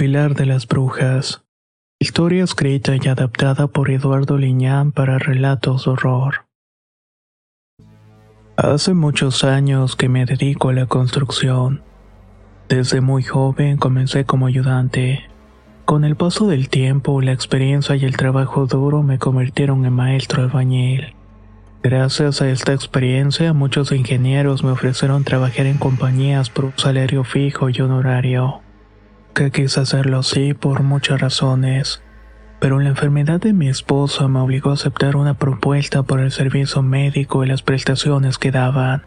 Pilar 0.00 0.34
de 0.34 0.46
las 0.46 0.66
Brujas. 0.66 1.44
Historia 2.00 2.42
escrita 2.42 2.94
y 2.96 3.06
adaptada 3.06 3.66
por 3.66 3.90
Eduardo 3.90 4.38
Liñán 4.38 4.92
para 4.92 5.18
relatos 5.18 5.84
de 5.84 5.90
horror. 5.90 6.46
Hace 8.56 8.94
muchos 8.94 9.44
años 9.44 9.96
que 9.96 10.08
me 10.08 10.24
dedico 10.24 10.70
a 10.70 10.72
la 10.72 10.86
construcción. 10.86 11.82
Desde 12.70 13.02
muy 13.02 13.24
joven 13.24 13.76
comencé 13.76 14.24
como 14.24 14.46
ayudante. 14.46 15.28
Con 15.84 16.04
el 16.04 16.16
paso 16.16 16.46
del 16.46 16.70
tiempo, 16.70 17.20
la 17.20 17.32
experiencia 17.32 17.94
y 17.94 18.06
el 18.06 18.16
trabajo 18.16 18.64
duro 18.64 19.02
me 19.02 19.18
convirtieron 19.18 19.84
en 19.84 19.92
maestro 19.92 20.42
albañil. 20.42 21.14
Gracias 21.82 22.40
a 22.40 22.48
esta 22.48 22.72
experiencia, 22.72 23.52
muchos 23.52 23.92
ingenieros 23.92 24.64
me 24.64 24.70
ofrecieron 24.70 25.24
trabajar 25.24 25.66
en 25.66 25.76
compañías 25.76 26.48
por 26.48 26.64
un 26.64 26.74
salario 26.78 27.22
fijo 27.22 27.68
y 27.68 27.78
honorario 27.82 28.62
que 29.40 29.50
quise 29.50 29.80
hacerlo 29.80 30.18
así 30.18 30.52
por 30.52 30.82
muchas 30.82 31.18
razones, 31.18 32.02
pero 32.60 32.78
la 32.78 32.90
enfermedad 32.90 33.40
de 33.40 33.54
mi 33.54 33.70
esposa 33.70 34.28
me 34.28 34.38
obligó 34.38 34.68
a 34.68 34.74
aceptar 34.74 35.16
una 35.16 35.32
propuesta 35.32 36.02
por 36.02 36.20
el 36.20 36.30
servicio 36.30 36.82
médico 36.82 37.42
y 37.42 37.48
las 37.48 37.62
prestaciones 37.62 38.36
que 38.36 38.50
daban. 38.50 39.06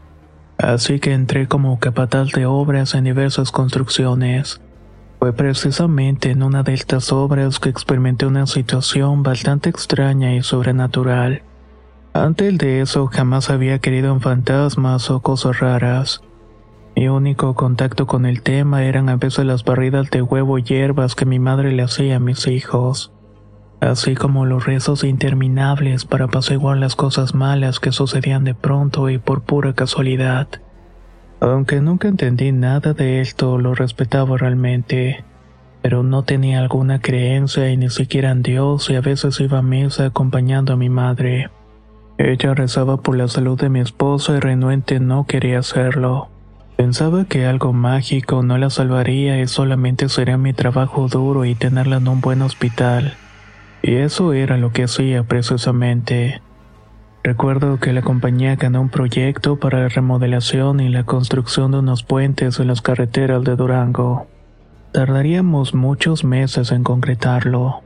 Así 0.58 1.00
que 1.00 1.14
entré 1.14 1.48
como 1.48 1.78
capataz 1.78 2.32
de 2.32 2.48
obras 2.48 2.96
en 2.96 3.04
diversas 3.04 3.52
construcciones. 3.52 4.60
Fue 5.20 5.34
precisamente 5.34 6.32
en 6.32 6.42
una 6.42 6.64
de 6.64 6.74
estas 6.74 7.12
obras 7.12 7.60
que 7.60 7.70
experimenté 7.70 8.26
una 8.26 8.48
situación 8.48 9.22
bastante 9.22 9.70
extraña 9.70 10.34
y 10.34 10.42
sobrenatural. 10.42 11.44
Antes 12.14 12.58
de 12.58 12.82
eso 12.82 13.06
jamás 13.06 13.52
había 13.52 13.78
querido 13.78 14.12
en 14.12 14.20
fantasmas 14.20 15.12
o 15.12 15.20
cosas 15.20 15.60
raras. 15.60 16.24
Mi 16.96 17.08
único 17.08 17.56
contacto 17.56 18.06
con 18.06 18.26
el 18.26 18.42
tema 18.44 18.84
eran 18.84 19.10
a 19.10 19.16
veces 19.16 19.46
las 19.46 19.64
barridas 19.64 20.10
de 20.12 20.22
huevo 20.22 20.60
y 20.60 20.64
hierbas 20.64 21.16
que 21.16 21.26
mi 21.26 21.40
madre 21.40 21.72
le 21.72 21.84
hacía 21.84 22.18
a 22.18 22.20
mis 22.20 22.48
hijos, 22.48 23.12
así 23.82 24.16
como 24.16 24.46
los 24.46 24.66
rezos 24.66 25.04
interminables 25.04 26.06
para 26.06 26.26
apaciguar 26.26 26.78
las 26.78 26.96
cosas 26.96 27.34
malas 27.34 27.80
que 27.80 27.92
sucedían 27.92 28.44
de 28.44 28.54
pronto 28.54 29.10
y 29.10 29.18
por 29.18 29.42
pura 29.42 29.74
casualidad. 29.74 30.48
Aunque 31.40 31.82
nunca 31.82 32.08
entendí 32.08 32.52
nada 32.52 32.94
de 32.94 33.22
esto, 33.22 33.58
lo 33.58 33.74
respetaba 33.74 34.38
realmente, 34.38 35.26
pero 35.82 36.04
no 36.04 36.24
tenía 36.24 36.60
alguna 36.60 37.02
creencia 37.02 37.70
y 37.70 37.76
ni 37.76 37.90
siquiera 37.90 38.32
en 38.32 38.44
Dios 38.44 38.90
y 38.90 38.96
a 38.96 39.02
veces 39.02 39.40
iba 39.42 39.58
a 39.58 39.64
misa 39.64 40.06
acompañando 40.06 40.74
a 40.74 40.78
mi 40.78 40.90
madre. 40.90 41.50
Ella 42.18 42.54
rezaba 42.54 43.02
por 43.02 43.18
la 43.18 43.28
salud 43.28 43.60
de 43.60 43.70
mi 43.70 43.82
esposo 43.82 44.36
y 44.36 44.40
renuente 44.40 45.00
no 45.00 45.26
quería 45.26 45.60
hacerlo. 45.60 46.30
Pensaba 46.76 47.26
que 47.26 47.46
algo 47.46 47.72
mágico 47.72 48.42
no 48.42 48.58
la 48.58 48.70
salvaría 48.70 49.40
y 49.40 49.48
solamente 49.48 50.10
sería 50.10 50.38
mi 50.38 50.54
trabajo 50.54 51.08
duro 51.08 51.46
y 51.46 51.54
tenerla 51.54 51.98
en 51.98 52.08
un 52.08 52.20
buen 52.20 52.42
hospital. 52.42 53.14
Y 53.84 53.96
eso 53.96 54.34
era 54.34 54.58
lo 54.58 54.72
que 54.72 54.84
hacía 54.84 55.24
precisamente. 55.24 56.42
Recuerdo 57.24 57.80
que 57.80 57.94
la 57.94 58.02
compañía 58.02 58.56
ganó 58.56 58.82
un 58.82 58.90
proyecto 58.90 59.58
para 59.58 59.82
la 59.82 59.90
remodelación 59.90 60.80
y 60.80 60.90
la 60.90 61.06
construcción 61.06 61.72
de 61.72 61.80
unos 61.80 62.04
puentes 62.04 62.60
en 62.60 62.68
las 62.68 62.82
carreteras 62.82 63.44
de 63.44 63.56
Durango. 63.56 64.28
Tardaríamos 64.92 65.74
muchos 65.74 66.24
meses 66.24 66.72
en 66.72 66.84
concretarlo. 66.84 67.82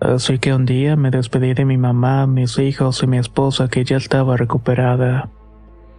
Así 0.00 0.38
que 0.38 0.54
un 0.54 0.66
día 0.66 0.96
me 0.96 1.10
despedí 1.10 1.54
de 1.54 1.64
mi 1.64 1.76
mamá, 1.76 2.26
mis 2.26 2.58
hijos 2.58 3.02
y 3.02 3.06
mi 3.06 3.18
esposa 3.18 3.68
que 3.68 3.84
ya 3.84 3.96
estaba 3.96 4.36
recuperada. 4.36 5.30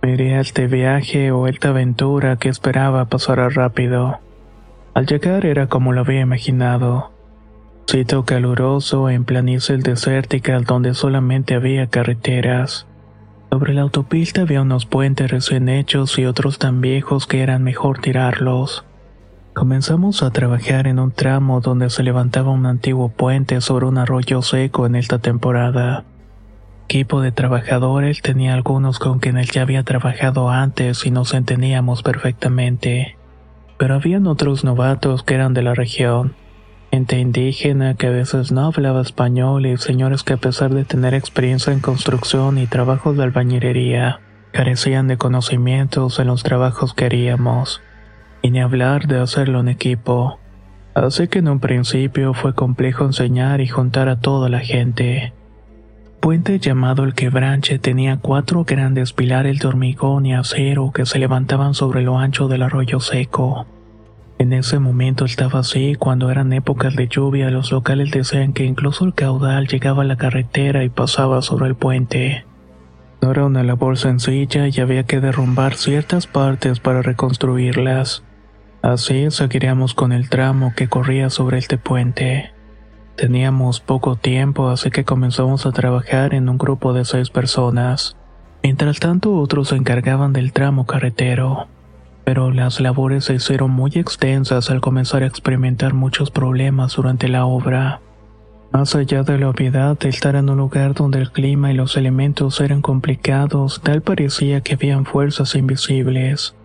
Miré 0.02 0.40
este 0.40 0.68
viaje 0.68 1.32
o 1.32 1.48
esta 1.48 1.70
aventura 1.70 2.38
que 2.38 2.48
esperaba 2.48 3.06
pasara 3.06 3.50
rápido. 3.50 4.20
Al 4.94 5.06
llegar 5.06 5.46
era 5.46 5.68
como 5.68 5.92
lo 5.92 6.02
había 6.02 6.22
imaginado. 6.22 7.12
Sitio 7.86 8.24
caluroso 8.24 9.10
en 9.10 9.26
planicies 9.26 9.84
desérticas 9.84 10.66
donde 10.66 10.94
solamente 10.94 11.54
había 11.54 11.88
carreteras. 11.88 12.88
Sobre 13.52 13.74
la 13.74 13.82
autopista 13.82 14.42
había 14.42 14.62
unos 14.62 14.86
puentes 14.86 15.30
recién 15.30 15.68
hechos 15.68 16.18
y 16.18 16.26
otros 16.26 16.60
tan 16.60 16.80
viejos 16.80 17.28
que 17.28 17.42
eran 17.42 17.64
mejor 17.64 18.00
tirarlos. 18.00 18.86
Comenzamos 19.54 20.24
a 20.24 20.32
trabajar 20.32 20.88
en 20.88 21.00
un 21.00 21.12
tramo 21.12 21.60
donde 21.60 21.90
se 21.90 22.04
levantaba 22.04 22.52
un 22.52 22.66
antiguo 22.68 23.10
puente 23.10 23.60
sobre 23.60 23.86
un 23.88 23.98
arroyo 23.98 24.44
seco 24.44 24.86
en 24.86 24.96
esta 24.96 25.20
temporada 25.20 26.06
equipo 26.90 27.22
de 27.22 27.32
trabajadores 27.32 28.24
tenía 28.24 28.56
algunos 28.56 28.98
con 28.98 29.20
quienes 29.20 29.52
ya 29.52 29.62
había 29.62 29.84
trabajado 29.84 30.50
antes 30.50 31.06
y 31.06 31.12
nos 31.12 31.36
entendíamos 31.36 32.02
perfectamente. 32.02 33.16
Pero 33.78 33.94
habían 33.94 34.26
otros 34.26 34.64
novatos 34.64 35.22
que 35.22 35.36
eran 35.36 35.54
de 35.54 35.62
la 35.62 35.76
región, 35.76 36.34
gente 36.90 37.20
indígena 37.20 37.94
que 37.94 38.08
a 38.08 38.10
veces 38.10 38.52
no 38.52 38.66
hablaba 38.66 39.02
español 39.02 39.68
y 39.68 39.78
señores 39.78 40.24
que 40.24 40.34
a 40.34 40.38
pesar 40.38 40.74
de 40.74 40.84
tener 40.84 41.14
experiencia 41.14 41.72
en 41.72 41.80
construcción 41.80 42.58
y 42.58 42.66
trabajos 42.66 43.16
de 43.16 43.22
albañilería, 43.22 44.22
carecían 44.52 45.08
de 45.08 45.18
conocimientos 45.18 46.18
en 46.18 46.26
los 46.26 46.42
trabajos 46.42 46.96
que 46.96 47.06
haríamos, 47.06 47.84
y 48.42 48.50
ni 48.50 48.62
hablar 48.62 49.06
de 49.06 49.20
hacerlo 49.20 49.60
en 49.60 49.68
equipo. 49.68 50.40
Así 50.96 51.28
que 51.28 51.38
en 51.38 51.50
un 51.50 51.60
principio 51.60 52.34
fue 52.34 52.56
complejo 52.56 53.06
enseñar 53.06 53.62
y 53.62 53.68
juntar 53.68 54.10
a 54.10 54.20
toda 54.20 54.50
la 54.50 54.62
gente 54.62 55.34
puente 56.30 56.60
llamado 56.60 57.06
el 57.06 57.16
Quebranche 57.16 57.80
tenía 57.80 58.18
cuatro 58.18 58.64
grandes 58.64 59.14
pilares 59.14 59.58
de 59.58 59.68
hormigón 59.68 60.28
y 60.28 60.36
acero 60.36 60.92
que 60.94 61.08
se 61.08 61.18
levantaban 61.18 61.74
sobre 61.74 62.04
lo 62.04 62.20
ancho 62.20 62.48
del 62.48 62.62
arroyo 62.62 63.00
seco. 63.00 63.66
En 64.38 64.54
ese 64.54 64.78
momento 64.78 65.26
estaba 65.26 65.62
así 65.62 65.96
cuando 65.96 66.30
eran 66.30 66.54
épocas 66.54 66.96
de 66.96 67.08
lluvia 67.08 67.50
los 67.50 67.72
locales 67.72 68.12
decían 68.12 68.54
que 68.54 68.64
incluso 68.64 69.06
el 69.06 69.16
caudal 69.16 69.68
llegaba 69.68 70.04
a 70.04 70.06
la 70.06 70.18
carretera 70.18 70.84
y 70.84 70.90
pasaba 70.90 71.42
sobre 71.42 71.68
el 71.68 71.74
puente. 71.74 72.46
No 73.24 73.32
era 73.32 73.48
una 73.48 73.64
labor 73.64 73.98
sencilla 73.98 74.68
y 74.68 74.80
había 74.82 75.08
que 75.08 75.22
derrumbar 75.22 75.74
ciertas 75.74 76.28
partes 76.28 76.80
para 76.80 77.02
reconstruirlas. 77.02 78.22
Así 78.84 79.32
seguiríamos 79.32 79.96
con 79.96 80.12
el 80.12 80.30
tramo 80.30 80.74
que 80.76 80.90
corría 80.90 81.32
sobre 81.32 81.58
este 81.58 81.80
puente. 81.80 82.52
Teníamos 83.20 83.82
poco 83.82 84.16
tiempo, 84.16 84.70
así 84.70 84.92
que 84.92 85.04
comenzamos 85.04 85.66
a 85.66 85.74
trabajar 85.74 86.34
en 86.34 86.48
un 86.48 86.58
grupo 86.58 86.94
de 86.94 87.04
seis 87.04 87.30
personas. 87.30 88.16
Mientras 88.64 89.02
tanto, 89.02 89.36
otros 89.36 89.68
se 89.68 89.76
encargaban 89.76 90.32
del 90.32 90.54
tramo 90.54 90.86
carretero. 90.86 91.68
Pero 92.24 92.50
las 92.52 92.80
labores 92.80 93.26
se 93.26 93.34
hicieron 93.34 93.72
muy 93.72 93.92
extensas 93.96 94.70
al 94.70 94.80
comenzar 94.80 95.24
a 95.24 95.26
experimentar 95.26 95.94
muchos 95.94 96.32
problemas 96.32 96.96
durante 96.96 97.28
la 97.28 97.46
obra. 97.46 98.00
Más 98.72 98.96
allá 98.96 99.24
de 99.24 99.38
la 99.38 99.50
obviedad 99.50 100.00
de 100.00 100.08
estar 100.08 100.38
en 100.38 100.50
un 100.50 100.58
lugar 100.58 100.94
donde 100.94 101.20
el 101.20 101.30
clima 101.30 101.74
y 101.74 101.76
los 101.76 101.98
elementos 101.98 102.62
eran 102.62 102.82
complicados, 102.82 103.82
tal 103.84 104.02
parecía 104.02 104.62
que 104.62 104.76
habían 104.76 105.04
fuerzas 105.04 105.56
invisibles. 105.56 106.56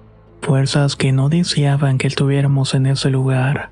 Fuerzas 0.40 0.94
que 0.94 1.10
no 1.10 1.28
deseaban 1.28 1.98
que 1.98 2.06
estuviéramos 2.06 2.74
en 2.74 2.86
ese 2.86 3.10
lugar. 3.10 3.70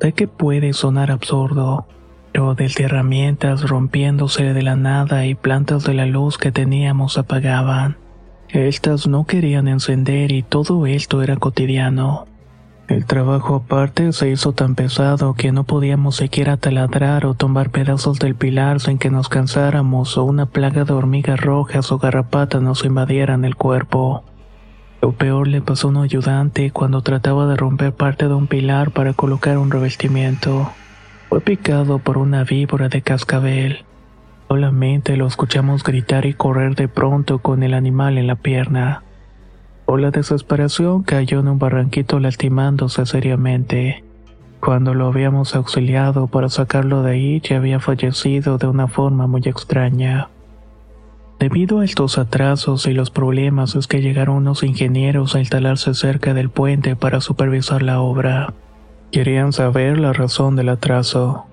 Sé 0.00 0.14
que 0.14 0.28
puede 0.28 0.72
sonar 0.72 1.10
absurdo, 1.10 1.86
desde 2.54 2.84
herramientas 2.84 3.62
rompiéndose 3.68 4.52
de 4.52 4.62
la 4.62 4.76
nada 4.76 5.26
y 5.26 5.34
plantas 5.34 5.84
de 5.84 5.94
la 5.94 6.04
luz 6.04 6.36
que 6.36 6.52
teníamos 6.52 7.16
apagaban. 7.16 7.96
Estas 8.50 9.06
no 9.06 9.24
querían 9.24 9.68
encender 9.68 10.32
y 10.32 10.42
todo 10.42 10.86
esto 10.86 11.22
era 11.22 11.36
cotidiano. 11.36 12.26
El 12.88 13.06
trabajo 13.06 13.56
aparte 13.56 14.12
se 14.12 14.30
hizo 14.30 14.52
tan 14.52 14.74
pesado 14.74 15.34
que 15.34 15.50
no 15.50 15.64
podíamos 15.64 16.16
siquiera 16.16 16.56
taladrar 16.56 17.26
o 17.26 17.34
tomar 17.34 17.70
pedazos 17.70 18.18
del 18.18 18.36
pilar 18.36 18.80
sin 18.80 18.98
que 18.98 19.10
nos 19.10 19.28
cansáramos 19.28 20.16
o 20.16 20.24
una 20.24 20.46
plaga 20.46 20.84
de 20.84 20.92
hormigas 20.92 21.40
rojas 21.40 21.90
o 21.90 21.98
garrapatas 21.98 22.62
nos 22.62 22.84
invadieran 22.84 23.44
el 23.44 23.56
cuerpo. 23.56 24.24
Lo 25.00 25.12
peor 25.12 25.48
le 25.48 25.62
pasó 25.62 25.88
a 25.88 25.90
un 25.90 25.96
ayudante 25.96 26.70
cuando 26.70 27.00
trataba 27.00 27.46
de 27.46 27.56
romper 27.56 27.92
parte 27.92 28.28
de 28.28 28.34
un 28.34 28.46
pilar 28.46 28.90
para 28.90 29.14
colocar 29.14 29.58
un 29.58 29.70
revestimiento. 29.70 30.70
Fue 31.36 31.42
picado 31.42 31.98
por 31.98 32.16
una 32.16 32.44
víbora 32.44 32.88
de 32.88 33.02
cascabel. 33.02 33.84
Solamente 34.48 35.18
lo 35.18 35.26
escuchamos 35.26 35.84
gritar 35.84 36.24
y 36.24 36.32
correr 36.32 36.74
de 36.76 36.88
pronto 36.88 37.40
con 37.40 37.62
el 37.62 37.74
animal 37.74 38.16
en 38.16 38.26
la 38.26 38.36
pierna. 38.36 39.02
Por 39.84 40.00
la 40.00 40.10
desesperación 40.10 41.02
cayó 41.02 41.40
en 41.40 41.48
un 41.48 41.58
barranquito 41.58 42.20
lastimándose 42.20 43.04
seriamente. 43.04 44.02
Cuando 44.60 44.94
lo 44.94 45.08
habíamos 45.08 45.54
auxiliado 45.54 46.26
para 46.26 46.48
sacarlo 46.48 47.02
de 47.02 47.10
ahí 47.10 47.40
ya 47.40 47.58
había 47.58 47.80
fallecido 47.80 48.56
de 48.56 48.68
una 48.68 48.88
forma 48.88 49.26
muy 49.26 49.42
extraña. 49.44 50.30
Debido 51.38 51.80
a 51.80 51.84
estos 51.84 52.16
atrasos 52.16 52.86
y 52.86 52.94
los 52.94 53.10
problemas 53.10 53.74
es 53.74 53.86
que 53.88 54.00
llegaron 54.00 54.36
unos 54.36 54.62
ingenieros 54.62 55.34
a 55.34 55.40
instalarse 55.40 55.92
cerca 55.92 56.32
del 56.32 56.48
puente 56.48 56.96
para 56.96 57.20
supervisar 57.20 57.82
la 57.82 58.00
obra. 58.00 58.54
Querían 59.16 59.54
saber 59.54 59.98
la 59.98 60.12
razón 60.12 60.56
del 60.56 60.68
atraso. 60.68 61.46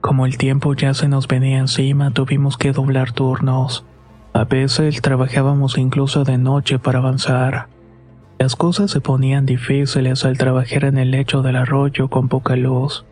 Como 0.00 0.26
el 0.26 0.36
tiempo 0.36 0.74
ya 0.74 0.94
se 0.94 1.06
nos 1.06 1.28
venía 1.28 1.58
encima, 1.58 2.10
tuvimos 2.10 2.56
que 2.56 2.72
doblar 2.72 3.12
turnos. 3.12 3.84
A 4.32 4.42
veces 4.46 5.00
trabajábamos 5.00 5.78
incluso 5.78 6.24
de 6.24 6.38
noche 6.38 6.80
para 6.80 6.98
avanzar. 6.98 7.68
Las 8.40 8.56
cosas 8.56 8.90
se 8.90 9.00
ponían 9.00 9.46
difíciles 9.46 10.24
al 10.24 10.38
trabajar 10.38 10.86
en 10.86 10.98
el 10.98 11.12
lecho 11.12 11.40
del 11.42 11.54
arroyo 11.54 12.08
con 12.08 12.26
poca 12.26 12.56
luz. 12.56 13.04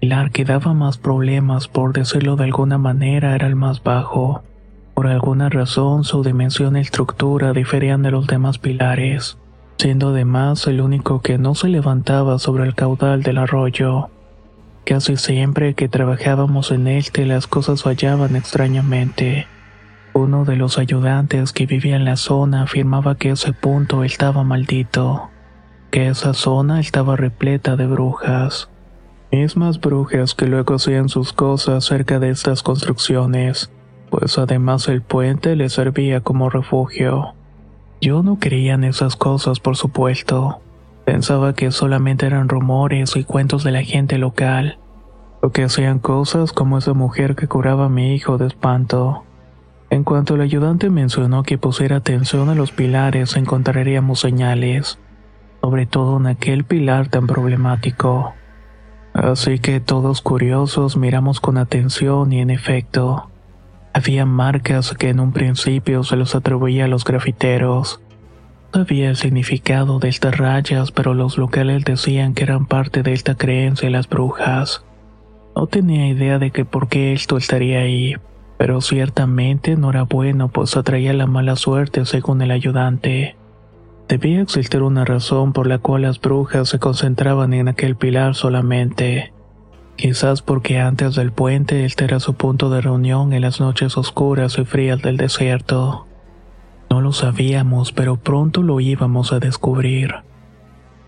El 0.00 0.12
ar 0.12 0.30
que 0.30 0.44
daba 0.44 0.72
más 0.72 0.96
problemas, 0.96 1.66
por 1.66 1.92
decirlo 1.92 2.36
de 2.36 2.44
alguna 2.44 2.78
manera, 2.78 3.34
era 3.34 3.48
el 3.48 3.56
más 3.56 3.82
bajo. 3.82 4.44
Por 4.94 5.08
alguna 5.08 5.48
razón, 5.48 6.04
su 6.04 6.22
dimensión 6.22 6.76
y 6.76 6.82
estructura 6.82 7.52
diferían 7.52 8.00
de 8.02 8.12
los 8.12 8.28
demás 8.28 8.58
pilares, 8.58 9.38
siendo 9.84 10.08
además 10.08 10.66
el 10.66 10.80
único 10.80 11.20
que 11.20 11.36
no 11.36 11.54
se 11.54 11.68
levantaba 11.68 12.38
sobre 12.38 12.64
el 12.64 12.74
caudal 12.74 13.22
del 13.22 13.36
arroyo. 13.36 14.08
Casi 14.86 15.18
siempre 15.18 15.74
que 15.74 15.90
trabajábamos 15.90 16.70
en 16.70 16.86
este 16.86 17.26
las 17.26 17.46
cosas 17.46 17.82
fallaban 17.82 18.34
extrañamente. 18.34 19.46
Uno 20.14 20.46
de 20.46 20.56
los 20.56 20.78
ayudantes 20.78 21.52
que 21.52 21.66
vivía 21.66 21.96
en 21.96 22.06
la 22.06 22.16
zona 22.16 22.62
afirmaba 22.62 23.16
que 23.16 23.28
ese 23.28 23.52
punto 23.52 24.04
estaba 24.04 24.42
maldito, 24.42 25.28
que 25.90 26.08
esa 26.08 26.32
zona 26.32 26.80
estaba 26.80 27.16
repleta 27.16 27.76
de 27.76 27.86
brujas. 27.86 28.70
Mismas 29.30 29.78
brujas 29.78 30.34
que 30.34 30.46
luego 30.46 30.76
hacían 30.76 31.10
sus 31.10 31.34
cosas 31.34 31.84
cerca 31.84 32.18
de 32.20 32.30
estas 32.30 32.62
construcciones, 32.62 33.70
pues 34.08 34.38
además 34.38 34.88
el 34.88 35.02
puente 35.02 35.54
les 35.56 35.74
servía 35.74 36.22
como 36.22 36.48
refugio. 36.48 37.34
Yo 38.00 38.22
no 38.22 38.38
creía 38.38 38.74
en 38.74 38.84
esas 38.84 39.16
cosas, 39.16 39.60
por 39.60 39.76
supuesto. 39.76 40.60
Pensaba 41.04 41.54
que 41.54 41.70
solamente 41.70 42.26
eran 42.26 42.48
rumores 42.48 43.16
y 43.16 43.24
cuentos 43.24 43.64
de 43.64 43.72
la 43.72 43.82
gente 43.82 44.18
local, 44.18 44.78
o 45.42 45.50
que 45.50 45.64
hacían 45.64 45.98
cosas 45.98 46.52
como 46.52 46.78
esa 46.78 46.94
mujer 46.94 47.36
que 47.36 47.48
curaba 47.48 47.86
a 47.86 47.90
mi 47.90 48.14
hijo 48.14 48.38
de 48.38 48.46
espanto. 48.46 49.24
En 49.90 50.02
cuanto 50.02 50.34
el 50.34 50.40
ayudante 50.40 50.90
mencionó 50.90 51.42
que 51.42 51.58
pusiera 51.58 51.96
atención 51.96 52.48
a 52.48 52.54
los 52.54 52.72
pilares, 52.72 53.36
encontraríamos 53.36 54.20
señales, 54.20 54.98
sobre 55.60 55.86
todo 55.86 56.16
en 56.16 56.26
aquel 56.26 56.64
pilar 56.64 57.08
tan 57.08 57.26
problemático. 57.26 58.34
Así 59.12 59.60
que 59.60 59.80
todos 59.80 60.20
curiosos 60.20 60.96
miramos 60.96 61.40
con 61.40 61.58
atención 61.58 62.32
y 62.32 62.40
en 62.40 62.50
efecto, 62.50 63.30
había 63.94 64.26
marcas 64.26 64.92
que 64.92 65.08
en 65.08 65.20
un 65.20 65.32
principio 65.32 66.04
se 66.04 66.16
los 66.16 66.34
atribuía 66.34 66.84
a 66.84 66.88
los 66.88 67.04
grafiteros. 67.04 68.02
Sabía 68.72 69.08
el 69.08 69.16
significado 69.16 69.98
de 70.00 70.10
estas 70.10 70.36
rayas, 70.36 70.90
pero 70.90 71.14
los 71.14 71.38
locales 71.38 71.84
decían 71.84 72.34
que 72.34 72.42
eran 72.42 72.66
parte 72.66 73.02
de 73.02 73.14
esta 73.14 73.36
creencia 73.36 73.86
de 73.86 73.92
las 73.92 74.08
brujas. 74.08 74.84
No 75.56 75.66
tenía 75.68 76.08
idea 76.08 76.38
de 76.38 76.50
que 76.50 76.66
por 76.66 76.88
qué 76.88 77.12
esto 77.14 77.38
estaría 77.38 77.78
ahí 77.78 78.16
pero 78.56 78.80
ciertamente 78.80 79.76
no 79.76 79.90
era 79.90 80.02
bueno 80.02 80.48
pues 80.48 80.76
atraía 80.76 81.12
la 81.12 81.26
mala 81.26 81.56
suerte 81.56 82.04
según 82.04 82.42
el 82.42 82.50
ayudante. 82.50 83.36
Debía 84.08 84.40
existir 84.40 84.82
una 84.82 85.04
razón 85.04 85.52
por 85.52 85.66
la 85.66 85.78
cual 85.78 86.02
las 86.02 86.20
brujas 86.20 86.68
se 86.68 86.78
concentraban 86.78 87.54
en 87.54 87.68
aquel 87.68 87.96
pilar 87.96 88.34
solamente. 88.34 89.32
Quizás 89.96 90.42
porque 90.42 90.80
antes 90.80 91.14
del 91.14 91.32
puente 91.32 91.84
este 91.84 92.04
era 92.04 92.20
su 92.20 92.34
punto 92.34 92.68
de 92.70 92.80
reunión 92.80 93.32
en 93.32 93.42
las 93.42 93.60
noches 93.60 93.96
oscuras 93.96 94.58
y 94.58 94.64
frías 94.64 95.00
del 95.00 95.16
desierto. 95.16 96.06
No 96.90 97.00
lo 97.00 97.12
sabíamos, 97.12 97.92
pero 97.92 98.16
pronto 98.16 98.62
lo 98.62 98.80
íbamos 98.80 99.32
a 99.32 99.38
descubrir. 99.38 100.14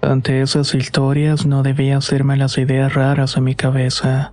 Ante 0.01 0.41
esas 0.41 0.75
historias 0.75 1.47
no 1.47 1.63
debía 1.63 1.97
hacerme 1.97 2.37
las 2.37 2.59
ideas 2.59 2.95
raras 2.95 3.37
en 3.37 3.45
mi 3.45 3.55
cabeza. 3.55 4.33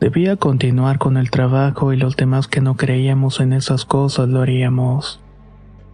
Debía 0.00 0.36
continuar 0.36 0.98
con 0.98 1.18
el 1.18 1.30
trabajo 1.30 1.92
y 1.92 1.98
los 1.98 2.16
demás 2.16 2.48
que 2.48 2.62
no 2.62 2.76
creíamos 2.76 3.38
en 3.40 3.52
esas 3.52 3.84
cosas 3.84 4.30
lo 4.30 4.40
haríamos. 4.40 5.20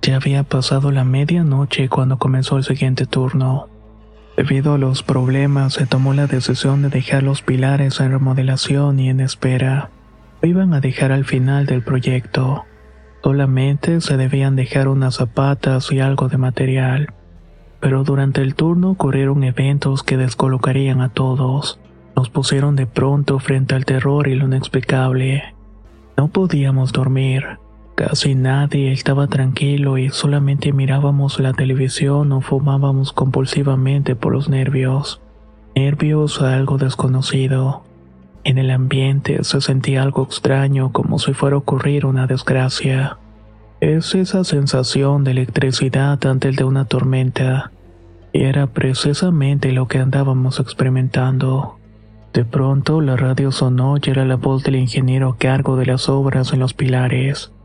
Ya 0.00 0.16
había 0.16 0.44
pasado 0.44 0.92
la 0.92 1.02
medianoche 1.02 1.88
cuando 1.88 2.18
comenzó 2.18 2.56
el 2.56 2.62
siguiente 2.62 3.06
turno. 3.06 3.68
Debido 4.36 4.74
a 4.74 4.78
los 4.78 5.02
problemas, 5.02 5.72
se 5.72 5.86
tomó 5.86 6.12
la 6.12 6.26
decisión 6.26 6.82
de 6.82 6.90
dejar 6.90 7.22
los 7.22 7.40
pilares 7.40 8.00
en 8.00 8.10
remodelación 8.10 9.00
y 9.00 9.08
en 9.08 9.20
espera. 9.20 9.88
Lo 10.42 10.48
iban 10.48 10.74
a 10.74 10.80
dejar 10.80 11.10
al 11.10 11.24
final 11.24 11.64
del 11.64 11.82
proyecto. 11.82 12.64
Solamente 13.22 14.02
se 14.02 14.18
debían 14.18 14.54
dejar 14.54 14.88
unas 14.88 15.16
zapatas 15.16 15.90
y 15.90 16.00
algo 16.00 16.28
de 16.28 16.36
material. 16.36 17.14
Pero 17.80 18.04
durante 18.04 18.42
el 18.42 18.54
turno 18.54 18.90
ocurrieron 18.90 19.42
eventos 19.42 20.02
que 20.02 20.18
descolocarían 20.18 21.00
a 21.00 21.08
todos. 21.08 21.80
Nos 22.14 22.28
pusieron 22.28 22.76
de 22.76 22.86
pronto 22.86 23.38
frente 23.38 23.74
al 23.74 23.86
terror 23.86 24.28
y 24.28 24.34
lo 24.34 24.44
inexplicable. 24.44 25.54
No 26.16 26.28
podíamos 26.28 26.92
dormir. 26.92 27.58
Casi 27.96 28.34
nadie 28.34 28.92
estaba 28.92 29.26
tranquilo 29.26 29.96
y 29.96 30.10
solamente 30.10 30.74
mirábamos 30.74 31.40
la 31.40 31.54
televisión 31.54 32.30
o 32.32 32.42
fumábamos 32.42 33.14
compulsivamente 33.14 34.14
por 34.14 34.34
los 34.34 34.50
nervios. 34.50 35.22
Nervios 35.74 36.42
a 36.42 36.54
algo 36.54 36.76
desconocido. 36.76 37.84
En 38.44 38.58
el 38.58 38.70
ambiente 38.70 39.42
se 39.44 39.62
sentía 39.62 40.02
algo 40.02 40.24
extraño 40.24 40.92
como 40.92 41.18
si 41.18 41.32
fuera 41.32 41.56
a 41.56 41.60
ocurrir 41.60 42.04
una 42.04 42.26
desgracia. 42.26 43.16
Es 43.80 44.14
esa 44.14 44.44
sensación 44.44 45.24
de 45.24 45.30
electricidad 45.30 46.22
antes 46.26 46.54
de 46.54 46.64
una 46.64 46.84
tormenta. 46.84 47.72
Y 48.34 48.42
era 48.42 48.66
precisamente 48.66 49.72
lo 49.72 49.88
que 49.88 50.00
andábamos 50.00 50.60
experimentando. 50.60 51.78
De 52.34 52.44
pronto 52.44 53.00
la 53.00 53.16
radio 53.16 53.52
sonó 53.52 53.96
y 53.96 54.10
era 54.10 54.26
la 54.26 54.36
voz 54.36 54.64
del 54.64 54.76
ingeniero 54.76 55.30
a 55.30 55.38
cargo 55.38 55.76
de 55.76 55.86
las 55.86 56.10
obras 56.10 56.52
en 56.52 56.58
los 56.58 56.74
pilares. 56.74 57.55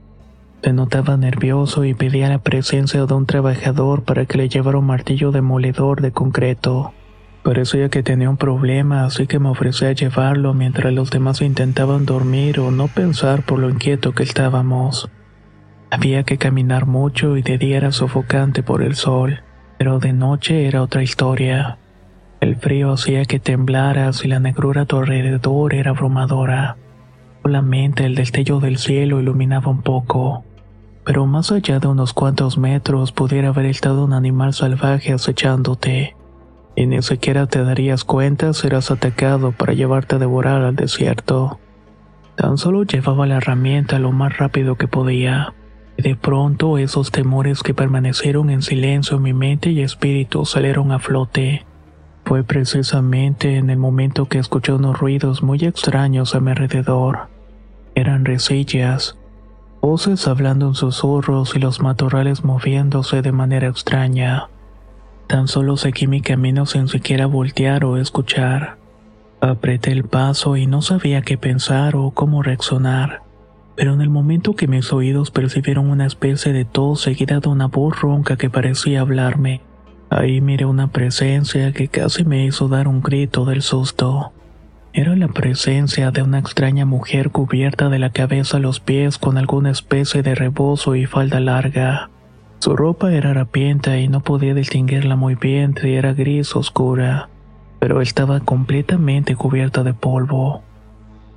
Se 0.64 0.74
notaba 0.74 1.18
nervioso 1.18 1.86
y 1.86 1.96
pedía 1.96 2.30
la 2.30 2.38
presencia 2.38 3.06
de 3.06 3.14
un 3.16 3.26
trabajador 3.26 4.04
para 4.04 4.26
que 4.26 4.38
le 4.38 4.48
llevara 4.48 4.78
un 4.78 4.86
martillo 4.86 5.32
demoledor 5.32 6.02
de 6.02 6.12
concreto. 6.12 6.94
Parecía 7.42 7.90
que 7.90 8.04
tenía 8.04 8.30
un 8.30 8.38
problema, 8.38 9.06
así 9.06 9.26
que 9.26 9.40
me 9.40 9.50
ofrecí 9.50 9.86
a 9.86 9.94
llevarlo 9.94 10.54
mientras 10.54 10.94
los 10.94 11.10
demás 11.10 11.42
intentaban 11.42 12.06
dormir 12.06 12.60
o 12.60 12.70
no 12.70 12.88
pensar 12.88 13.42
por 13.42 13.58
lo 13.58 13.72
inquieto 13.72 14.12
que 14.12 14.22
estábamos. 14.22 15.10
Había 15.90 16.24
que 16.24 16.38
caminar 16.38 16.86
mucho 16.86 17.38
y 17.38 17.42
de 17.42 17.58
día 17.58 17.78
era 17.78 17.92
sofocante 17.92 18.62
por 18.62 18.84
el 18.84 18.96
sol, 18.96 19.42
pero 19.80 19.98
de 19.98 20.14
noche 20.14 20.68
era 20.68 20.84
otra 20.84 21.02
historia. 21.02 21.80
El 22.40 22.56
frío 22.56 22.92
hacía 22.92 23.26
que 23.26 23.40
temblaras 23.40 24.24
y 24.24 24.28
la 24.28 24.40
negrura 24.40 24.84
a 24.84 24.86
tu 24.86 24.98
alrededor 24.98 25.74
era 25.74 25.92
abrumadora. 25.92 26.78
Solamente 27.42 28.06
el 28.06 28.14
destello 28.14 28.60
del 28.60 28.78
cielo 28.78 29.20
iluminaba 29.20 29.72
un 29.72 29.82
poco, 29.82 30.46
pero 31.04 31.26
más 31.26 31.52
allá 31.52 31.80
de 31.80 31.88
unos 31.88 32.14
cuantos 32.14 32.58
metros 32.58 33.12
pudiera 33.12 33.50
haber 33.50 33.66
estado 33.66 34.06
un 34.06 34.14
animal 34.14 34.54
salvaje 34.54 35.14
acechándote, 35.14 36.16
y 36.76 36.86
ni 36.86 37.02
siquiera 37.02 37.48
te 37.48 37.64
darías 37.64 38.04
cuenta 38.04 38.54
serás 38.54 38.92
atacado 38.92 39.52
para 39.52 39.74
llevarte 39.74 40.16
a 40.16 40.20
devorar 40.20 40.62
al 40.62 40.76
desierto. 40.76 41.60
Tan 42.36 42.58
solo 42.58 42.84
llevaba 42.84 43.28
la 43.28 43.38
herramienta 43.38 44.00
lo 44.00 44.12
más 44.12 44.38
rápido 44.38 44.76
que 44.76 44.88
podía. 44.88 45.54
Y 45.98 46.02
de 46.02 46.16
pronto 46.16 46.78
esos 46.78 47.12
temores 47.12 47.62
que 47.62 47.74
permanecieron 47.74 48.50
en 48.50 48.62
silencio 48.62 49.18
en 49.18 49.24
mi 49.24 49.34
mente 49.34 49.70
y 49.72 49.82
espíritu 49.82 50.46
salieron 50.46 50.92
a 50.92 51.00
flote. 51.00 51.66
Fue 52.24 52.44
precisamente 52.44 53.58
en 53.58 53.70
el 53.70 53.78
momento 53.78 54.28
que 54.28 54.40
escuché 54.40 54.72
unos 54.74 55.00
ruidos 55.00 55.44
muy 55.44 55.60
extraños 55.60 56.34
a 56.34 56.40
mi 56.40 56.52
alrededor. 56.52 57.28
Eran 57.94 58.26
resillas. 58.26 59.18
Voces 59.82 60.28
hablando 60.28 60.68
en 60.68 60.76
susurros 60.76 61.56
y 61.56 61.60
los 61.60 61.82
matorrales 61.82 62.44
moviéndose 62.44 63.24
de 63.24 63.32
manera 63.32 63.68
extraña. 63.68 64.48
Tan 65.26 65.48
solo 65.48 65.76
seguí 65.76 66.06
mi 66.06 66.22
camino 66.22 66.68
sin 66.68 66.88
siquiera 66.88 67.26
voltear 67.26 67.84
o 67.84 67.98
escuchar. 67.98 68.78
Apreté 69.40 69.92
el 69.92 70.04
paso 70.04 70.56
y 70.56 70.68
no 70.68 70.84
sabía 70.84 71.24
qué 71.24 71.36
pensar 71.36 71.96
o 71.96 72.12
cómo 72.12 72.44
reaccionar. 72.44 73.24
Pero 73.76 73.96
en 73.96 74.02
el 74.02 74.12
momento 74.12 74.56
que 74.56 74.68
mis 74.68 74.94
oídos 74.94 75.32
percibieron 75.32 75.90
una 75.90 76.06
especie 76.06 76.54
de 76.54 76.64
tos 76.64 77.02
seguida 77.02 77.40
de 77.40 77.50
una 77.50 77.66
voz 77.66 78.00
ronca 78.00 78.38
que 78.38 78.52
parecía 78.52 79.02
hablarme, 79.02 79.62
ahí 80.12 80.42
miré 80.42 80.66
una 80.66 80.90
presencia 80.90 81.72
que 81.72 81.88
casi 81.88 82.24
me 82.24 82.46
hizo 82.46 82.68
dar 82.68 82.88
un 82.88 83.02
grito 83.02 83.46
del 83.46 83.64
susto. 83.64 84.32
Era 84.94 85.16
la 85.16 85.30
presencia 85.30 86.12
de 86.12 86.22
una 86.22 86.40
extraña 86.40 86.86
mujer 86.86 87.30
cubierta 87.30 87.88
de 87.88 87.98
la 87.98 88.10
cabeza 88.10 88.58
a 88.58 88.60
los 88.60 88.82
pies 88.82 89.18
con 89.18 89.38
alguna 89.38 89.72
especie 89.72 90.22
de 90.22 90.36
rebozo 90.36 90.96
y 90.96 91.06
falda 91.06 91.40
larga. 91.40 92.10
Su 92.60 92.76
ropa 92.76 93.14
era 93.14 93.30
harapienta 93.30 93.98
y 93.98 94.10
no 94.10 94.20
podía 94.20 94.54
distinguirla 94.54 95.16
muy 95.16 95.36
bien 95.36 95.76
si 95.80 95.94
era 95.94 96.14
gris 96.14 96.58
oscura, 96.58 97.30
pero 97.80 98.02
estaba 98.02 98.42
completamente 98.42 99.38
cubierta 99.38 99.84
de 99.84 99.94
polvo. 99.94 100.62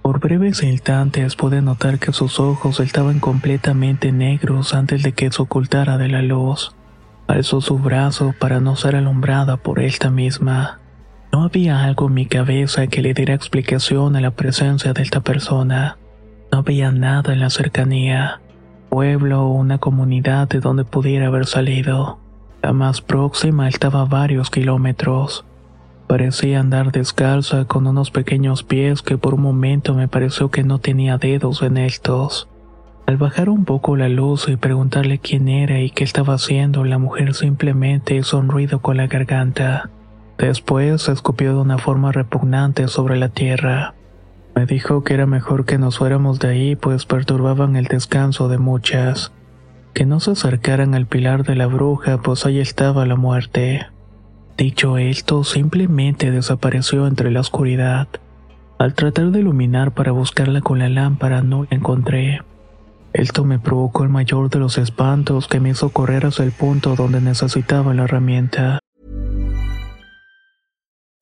Por 0.02 0.18
breves 0.18 0.64
instantes 0.64 1.36
pude 1.36 1.62
notar 1.62 2.00
que 2.00 2.12
sus 2.12 2.40
ojos 2.40 2.80
estaban 2.80 3.20
completamente 3.20 4.10
negros 4.10 4.74
antes 4.74 5.04
de 5.04 5.12
que 5.12 5.30
se 5.30 5.40
ocultara 5.40 5.96
de 5.96 6.08
la 6.08 6.22
luz. 6.22 6.74
Alzó 7.28 7.60
su 7.60 7.78
brazo 7.78 8.34
para 8.38 8.58
no 8.58 8.74
ser 8.74 8.96
alumbrada 8.96 9.56
por 9.56 9.78
esta 9.78 10.10
misma. 10.10 10.80
No 11.34 11.42
había 11.42 11.82
algo 11.82 12.06
en 12.06 12.14
mi 12.14 12.26
cabeza 12.26 12.86
que 12.86 13.02
le 13.02 13.12
diera 13.12 13.34
explicación 13.34 14.14
a 14.14 14.20
la 14.20 14.30
presencia 14.30 14.92
de 14.92 15.02
esta 15.02 15.18
persona. 15.18 15.98
No 16.52 16.58
había 16.58 16.92
nada 16.92 17.32
en 17.32 17.40
la 17.40 17.50
cercanía, 17.50 18.40
pueblo 18.88 19.42
o 19.42 19.48
una 19.48 19.78
comunidad 19.78 20.48
de 20.48 20.60
donde 20.60 20.84
pudiera 20.84 21.26
haber 21.26 21.46
salido. 21.46 22.20
La 22.62 22.72
más 22.72 23.00
próxima 23.00 23.68
estaba 23.68 24.02
a 24.02 24.04
varios 24.04 24.48
kilómetros. 24.48 25.44
Parecía 26.06 26.60
andar 26.60 26.92
descalza 26.92 27.64
con 27.64 27.88
unos 27.88 28.12
pequeños 28.12 28.62
pies 28.62 29.02
que 29.02 29.18
por 29.18 29.34
un 29.34 29.42
momento 29.42 29.92
me 29.92 30.06
pareció 30.06 30.52
que 30.52 30.62
no 30.62 30.78
tenía 30.78 31.18
dedos 31.18 31.62
en 31.62 31.78
estos. 31.78 32.48
Al 33.06 33.16
bajar 33.16 33.48
un 33.48 33.64
poco 33.64 33.96
la 33.96 34.08
luz 34.08 34.48
y 34.48 34.54
preguntarle 34.54 35.18
quién 35.18 35.48
era 35.48 35.80
y 35.80 35.90
qué 35.90 36.04
estaba 36.04 36.34
haciendo, 36.34 36.84
la 36.84 36.98
mujer 36.98 37.34
simplemente 37.34 38.14
hizo 38.14 38.38
un 38.38 38.48
ruido 38.48 38.78
con 38.78 38.98
la 38.98 39.08
garganta. 39.08 39.90
Después 40.38 41.08
escupió 41.08 41.54
de 41.54 41.60
una 41.60 41.78
forma 41.78 42.12
repugnante 42.12 42.88
sobre 42.88 43.16
la 43.16 43.28
tierra. 43.28 43.94
Me 44.54 44.66
dijo 44.66 45.02
que 45.04 45.14
era 45.14 45.26
mejor 45.26 45.64
que 45.64 45.78
nos 45.78 45.98
fuéramos 45.98 46.38
de 46.38 46.48
ahí, 46.48 46.76
pues 46.76 47.06
perturbaban 47.06 47.76
el 47.76 47.86
descanso 47.86 48.48
de 48.48 48.58
muchas. 48.58 49.32
Que 49.94 50.06
no 50.06 50.20
se 50.20 50.32
acercaran 50.32 50.94
al 50.94 51.06
pilar 51.06 51.44
de 51.44 51.56
la 51.56 51.66
bruja, 51.66 52.18
pues 52.18 52.46
ahí 52.46 52.60
estaba 52.60 53.06
la 53.06 53.16
muerte. 53.16 53.86
Dicho 54.56 54.98
esto, 54.98 55.42
simplemente 55.44 56.30
desapareció 56.30 57.06
entre 57.06 57.30
la 57.30 57.40
oscuridad. 57.40 58.08
Al 58.78 58.94
tratar 58.94 59.30
de 59.30 59.40
iluminar 59.40 59.92
para 59.92 60.12
buscarla 60.12 60.60
con 60.60 60.78
la 60.78 60.88
lámpara, 60.88 61.42
no 61.42 61.62
la 61.62 61.76
encontré. 61.76 62.40
Esto 63.12 63.44
me 63.44 63.60
provocó 63.60 64.02
el 64.02 64.08
mayor 64.08 64.50
de 64.50 64.58
los 64.58 64.78
espantos 64.78 65.46
que 65.46 65.60
me 65.60 65.70
hizo 65.70 65.90
correr 65.90 66.26
hacia 66.26 66.44
el 66.44 66.50
punto 66.50 66.96
donde 66.96 67.20
necesitaba 67.20 67.94
la 67.94 68.04
herramienta. 68.04 68.80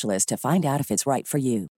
to 0.00 0.36
find 0.36 0.64
out 0.64 0.80
if 0.80 0.90
it's 0.90 1.06
right 1.06 1.26
for 1.26 1.38
you. 1.38 1.68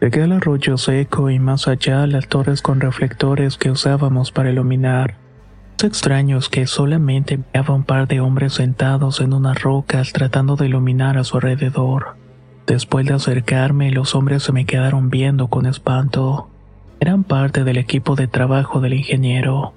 Llegué 0.00 0.24
al 0.24 0.32
arroyo 0.32 0.78
seco 0.78 1.30
y 1.30 1.38
más 1.38 1.68
allá 1.68 2.08
las 2.08 2.26
torres 2.26 2.60
con 2.60 2.80
reflectores 2.80 3.56
que 3.56 3.70
usábamos 3.70 4.32
para 4.32 4.50
iluminar. 4.50 5.16
Es 5.78 5.84
extraño 5.84 6.38
es 6.38 6.48
que 6.48 6.66
solamente 6.66 7.38
veía 7.52 7.70
un 7.70 7.84
par 7.84 8.08
de 8.08 8.20
hombres 8.20 8.54
sentados 8.54 9.20
en 9.20 9.32
unas 9.32 9.62
rocas 9.62 10.12
tratando 10.12 10.56
de 10.56 10.66
iluminar 10.66 11.18
a 11.18 11.24
su 11.24 11.36
alrededor. 11.36 12.16
Después 12.66 13.06
de 13.06 13.14
acercarme, 13.14 13.92
los 13.92 14.16
hombres 14.16 14.42
se 14.42 14.52
me 14.52 14.64
quedaron 14.64 15.08
viendo 15.08 15.46
con 15.46 15.66
espanto. 15.66 16.48
Eran 16.98 17.22
parte 17.22 17.62
del 17.62 17.76
equipo 17.76 18.16
de 18.16 18.26
trabajo 18.26 18.80
del 18.80 18.94
ingeniero, 18.94 19.72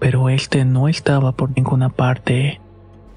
pero 0.00 0.30
este 0.30 0.64
no 0.64 0.88
estaba 0.88 1.32
por 1.32 1.50
ninguna 1.56 1.90
parte. 1.90 2.60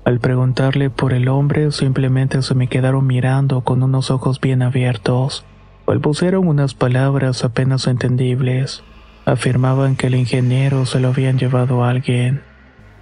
Al 0.06 0.20
preguntarle 0.20 0.90
por 0.90 1.14
el 1.14 1.30
hombre, 1.30 1.72
simplemente 1.72 2.42
se 2.42 2.56
me 2.56 2.68
quedaron 2.68 3.08
mirando 3.08 3.62
con 3.62 3.84
unos 3.84 4.12
ojos 4.12 4.42
bien 4.42 4.62
abiertos. 4.62 5.46
Balbucearon 5.88 6.46
unas 6.46 6.74
palabras 6.74 7.46
apenas 7.46 7.88
entendibles. 7.88 8.84
Afirmaban 9.26 9.96
que 9.96 10.08
el 10.08 10.16
ingeniero 10.16 10.86
se 10.86 11.00
lo 11.00 11.10
habían 11.10 11.38
llevado 11.40 11.84
a 11.84 11.90
alguien. 11.90 12.42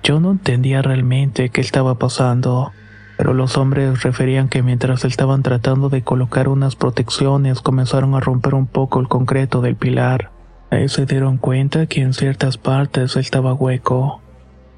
Yo 0.03 0.19
no 0.19 0.29
entendía 0.29 0.83
realmente 0.83 1.49
qué 1.49 1.61
estaba 1.61 1.95
pasando, 1.95 2.71
pero 3.17 3.33
los 3.33 3.57
hombres 3.57 4.03
referían 4.03 4.47
que 4.47 4.61
mientras 4.61 5.03
estaban 5.03 5.41
tratando 5.41 5.89
de 5.89 6.03
colocar 6.03 6.47
unas 6.47 6.75
protecciones 6.75 7.61
comenzaron 7.61 8.13
a 8.13 8.19
romper 8.19 8.53
un 8.53 8.67
poco 8.67 8.99
el 8.99 9.07
concreto 9.07 9.61
del 9.61 9.75
pilar. 9.75 10.29
Ahí 10.69 10.87
se 10.87 11.07
dieron 11.07 11.37
cuenta 11.37 11.87
que 11.87 12.01
en 12.01 12.13
ciertas 12.13 12.57
partes 12.57 13.15
estaba 13.15 13.55
hueco 13.55 14.20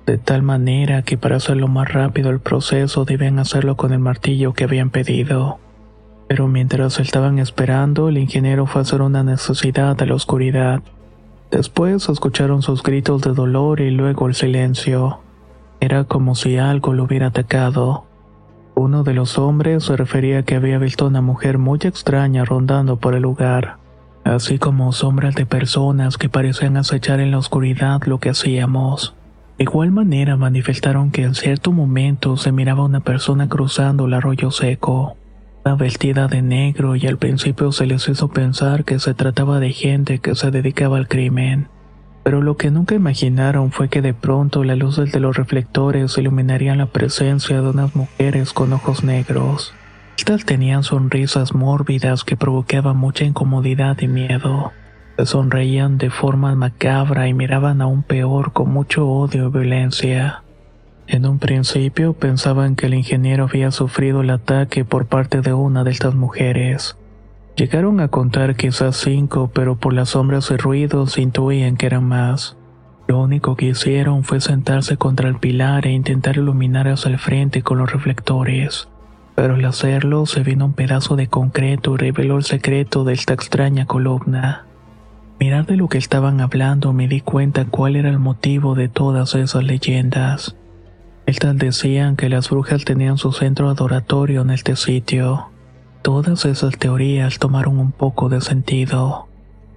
de 0.06 0.18
tal 0.18 0.42
manera 0.42 1.02
que 1.04 1.18
para 1.18 1.38
hacerlo 1.38 1.68
más 1.68 1.92
rápido 1.92 2.30
el 2.30 2.40
proceso 2.40 3.06
debían 3.06 3.40
hacerlo 3.40 3.78
con 3.78 3.94
el 3.94 4.00
martillo 4.00 4.54
que 4.54 4.66
habían 4.66 4.90
pedido. 4.90 5.60
Pero 6.28 6.48
mientras 6.48 7.00
estaban 7.00 7.40
esperando, 7.40 8.10
el 8.10 8.18
ingeniero 8.18 8.66
fue 8.66 8.82
a 8.82 8.84
hacer 8.84 9.02
una 9.02 9.24
necesidad 9.24 10.02
a 10.02 10.06
la 10.06 10.16
oscuridad. 10.16 10.82
Después 11.52 12.10
escucharon 12.10 12.62
sus 12.62 12.84
gritos 12.84 13.22
de 13.22 13.34
dolor 13.34 13.80
y 13.80 13.92
luego 13.92 14.28
el 14.28 14.36
silencio. 14.36 15.20
Era 15.80 16.04
como 16.04 16.36
si 16.36 16.58
algo 16.58 16.94
lo 16.94 17.04
hubiera 17.04 17.28
atacado. 17.28 18.06
Uno 18.76 19.04
de 19.04 19.14
los 19.14 19.38
hombres 19.38 19.84
se 19.84 19.96
refería 19.96 20.40
a 20.40 20.44
que 20.44 20.56
había 20.56 20.80
visto 20.80 21.06
una 21.06 21.22
mujer 21.22 21.60
muy 21.60 21.80
extraña 21.84 22.44
rondando 22.44 22.98
por 22.98 23.14
el 23.14 23.22
lugar, 23.22 23.78
así 24.24 24.58
como 24.58 24.92
sombras 24.92 25.36
de 25.36 25.46
personas 25.46 26.18
que 26.18 26.28
parecían 26.28 26.76
acechar 26.76 27.20
en 27.20 27.32
la 27.32 27.38
oscuridad 27.38 28.02
lo 28.06 28.20
que 28.20 28.30
hacíamos. 28.30 29.14
De 29.64 29.70
igual 29.70 29.92
manera 29.92 30.36
manifestaron 30.36 31.10
que 31.10 31.24
en 31.24 31.36
cierto 31.36 31.72
momento 31.72 32.36
se 32.36 32.52
miraba 32.52 32.84
una 32.84 33.00
persona 33.00 33.48
cruzando 33.48 34.08
el 34.08 34.14
arroyo 34.14 34.52
seco, 34.52 35.16
vestida 35.78 36.28
de 36.28 36.42
negro 36.42 36.98
y 36.98 37.08
al 37.08 37.18
principio 37.18 37.72
se 37.72 37.86
les 37.86 38.10
hizo 38.10 38.28
pensar 38.28 38.84
que 38.84 39.00
se 39.00 39.14
trataba 39.14 39.62
de 39.62 39.72
gente 39.72 40.20
que 40.20 40.36
se 40.36 40.52
dedicaba 40.52 40.98
al 40.98 41.08
crimen. 41.08 41.70
Pero 42.26 42.42
lo 42.42 42.58
que 42.58 42.72
nunca 42.72 42.94
imaginaron 42.96 43.72
fue 43.72 43.88
que 43.88 44.02
de 44.02 44.14
pronto 44.14 44.66
la 44.66 44.76
luz 44.76 44.98
de 44.98 45.20
los 45.22 45.38
reflectores 45.38 46.18
iluminaría 46.18 46.76
la 46.76 46.88
presencia 46.88 47.62
de 47.62 47.70
unas 47.70 47.96
mujeres 47.96 48.52
con 48.52 48.74
ojos 48.74 49.06
negros. 49.06 49.74
Estas 50.18 50.44
tenían 50.44 50.84
sonrisas 50.84 51.56
mórbidas 51.56 52.26
que 52.26 52.36
provocaban 52.36 52.98
mucha 52.98 53.24
incomodidad 53.24 53.98
y 54.02 54.10
miedo. 54.10 54.74
Sonreían 55.26 55.98
de 55.98 56.10
forma 56.10 56.54
macabra 56.56 57.28
y 57.28 57.34
miraban 57.34 57.82
aún 57.82 58.04
peor 58.04 58.54
con 58.54 58.72
mucho 58.72 59.08
odio 59.08 59.48
y 59.48 59.52
violencia. 59.52 60.44
En 61.08 61.26
un 61.26 61.40
principio 61.40 62.14
pensaban 62.14 62.76
que 62.76 62.86
el 62.86 62.94
ingeniero 62.94 63.46
había 63.46 63.72
sufrido 63.72 64.22
el 64.22 64.30
ataque 64.30 64.86
por 64.86 65.06
parte 65.06 65.42
de 65.42 65.54
una 65.54 65.84
de 65.84 65.92
estas 65.92 66.16
mujeres. 66.16 66.98
Llegaron 67.56 68.00
a 68.00 68.08
contar 68.08 68.56
quizás 68.56 68.98
cinco, 68.98 69.52
pero 69.54 69.76
por 69.76 69.94
las 69.94 70.10
sombras 70.10 70.50
y 70.50 70.58
ruidos 70.58 71.18
intuían 71.18 71.78
que 71.78 71.86
eran 71.86 72.06
más. 72.06 72.58
Lo 73.08 73.20
único 73.22 73.56
que 73.56 73.68
hicieron 73.68 74.24
fue 74.24 74.42
sentarse 74.42 74.98
contra 74.98 75.30
el 75.30 75.36
pilar 75.36 75.86
e 75.86 75.92
intentar 75.92 76.38
iluminar 76.38 76.88
hacia 76.88 77.12
el 77.12 77.20
frente 77.20 77.62
con 77.62 77.78
los 77.78 77.92
reflectores. 77.92 78.88
Pero 79.36 79.56
al 79.56 79.66
hacerlo 79.66 80.26
se 80.26 80.42
vino 80.42 80.66
un 80.66 80.74
pedazo 80.74 81.16
de 81.16 81.28
concreto 81.28 81.94
y 81.94 81.98
reveló 81.98 82.38
el 82.38 82.44
secreto 82.44 83.04
de 83.04 83.14
esta 83.14 83.34
extraña 83.34 83.86
columna. 83.86 84.66
Mirar 85.44 85.66
de 85.66 85.76
lo 85.76 85.90
que 85.90 85.98
estaban 85.98 86.40
hablando 86.40 86.94
me 86.94 87.10
di 87.10 87.20
cuenta 87.20 87.66
cuál 87.66 87.98
era 87.98 88.08
el 88.08 88.18
motivo 88.18 88.76
de 88.76 88.88
todas 88.88 89.36
esas 89.36 89.62
leyendas. 89.62 90.56
Estas 91.26 91.58
decían 91.58 92.16
que 92.16 92.30
las 92.30 92.50
brujas 92.50 92.86
tenían 92.86 93.18
su 93.18 93.34
centro 93.34 93.68
adoratorio 93.68 94.44
en 94.44 94.52
este 94.52 94.78
sitio. 94.78 95.50
Todas 96.02 96.46
esas 96.46 96.78
teorías 96.78 97.40
tomaron 97.40 97.78
un 97.80 97.92
poco 97.92 98.30
de 98.30 98.40
sentido. 98.40 99.28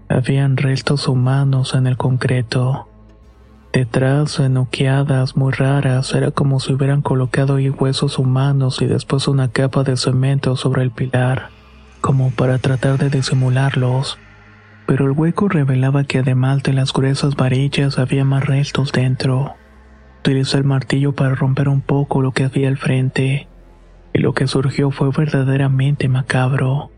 Habían 0.09 0.57
restos 0.57 1.09
humanos 1.09 1.75
en 1.75 1.89
el 1.89 1.97
concreto. 1.97 2.87
Detrás, 3.73 4.39
enuqueadas 4.39 5.37
muy 5.37 5.53
raras, 5.53 6.15
era 6.15 6.31
como 6.31 6.61
si 6.61 6.75
hubieran 6.75 7.03
colocado 7.03 7.57
huesos 7.57 8.21
humanos 8.21 8.81
y 8.83 8.87
después 8.87 9.27
una 9.27 9.49
capa 9.49 9.83
de 9.83 9.97
cemento 9.97 10.55
sobre 10.55 10.85
el 10.85 10.93
pilar, 10.93 11.49
como 12.01 12.31
para 12.31 12.59
tratar 12.59 12.99
de 12.99 13.11
disimularlos. 13.11 14.17
Pero 14.87 15.07
el 15.07 15.13
hueco 15.13 15.49
revelaba 15.49 16.05
que 16.05 16.19
además 16.19 16.63
de 16.63 16.73
las 16.73 16.93
gruesas 16.93 17.37
varillas 17.37 17.99
había 17.99 18.25
más 18.25 18.47
restos 18.47 18.93
dentro. 18.93 19.55
Utilicé 20.21 20.59
el 20.59 20.65
martillo 20.65 21.13
para 21.13 21.35
romper 21.35 21.69
un 21.69 21.81
poco 21.81 22.23
lo 22.23 22.33
que 22.33 22.45
había 22.45 22.69
al 22.69 22.77
frente, 22.77 23.49
y 24.13 24.19
lo 24.19 24.33
que 24.33 24.47
surgió 24.47 24.91
fue 24.91 25.11
verdaderamente 25.11 26.09
macabro. 26.09 26.91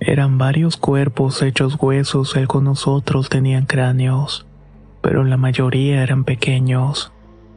Eran 0.00 0.38
varios 0.38 0.76
cuerpos 0.76 1.42
hechos 1.42 1.76
huesos 1.80 2.34
y 2.36 2.40
algunos 2.40 2.86
otros 2.86 3.28
tenían 3.28 3.66
cráneos 3.66 4.48
pero 5.08 5.24
la 5.24 5.36
mayoría 5.36 6.02
eran 6.02 6.24
pequeños, 6.24 7.12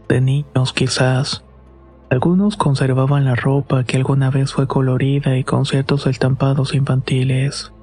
de 0.08 0.22
niños 0.22 0.74
quizás. 0.74 1.44
Algunos 2.10 2.58
conservaban 2.58 3.26
la 3.26 3.36
ropa 3.36 3.84
que 3.84 3.98
alguna 3.98 4.30
vez 4.30 4.54
fue 4.54 4.68
colorida 4.68 5.38
y 5.38 5.44
con 5.44 5.66
ciertos 5.66 6.08
estampados 6.08 6.74
infantiles. 6.74 7.74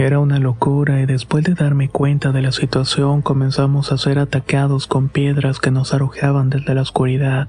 Era 0.00 0.18
una 0.18 0.38
locura 0.38 1.02
y 1.02 1.04
después 1.04 1.44
de 1.44 1.52
darme 1.52 1.90
cuenta 1.90 2.32
de 2.32 2.40
la 2.40 2.52
situación 2.52 3.20
comenzamos 3.20 3.92
a 3.92 3.98
ser 3.98 4.18
atacados 4.18 4.86
con 4.86 5.10
piedras 5.10 5.58
que 5.58 5.70
nos 5.70 5.92
arrojaban 5.92 6.48
desde 6.48 6.74
la 6.74 6.80
oscuridad. 6.80 7.48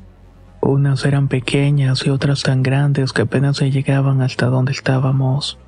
Unas 0.59 1.05
eran 1.05 1.29
pequeñas 1.29 2.05
y 2.05 2.09
otras 2.09 2.43
tan 2.43 2.61
grandes 2.61 3.13
que 3.13 3.21
apenas 3.21 3.55
se 3.55 3.71
llegaban 3.71 4.21
hasta 4.21 4.47
donde 4.47 4.73
estábamos, 4.73 5.59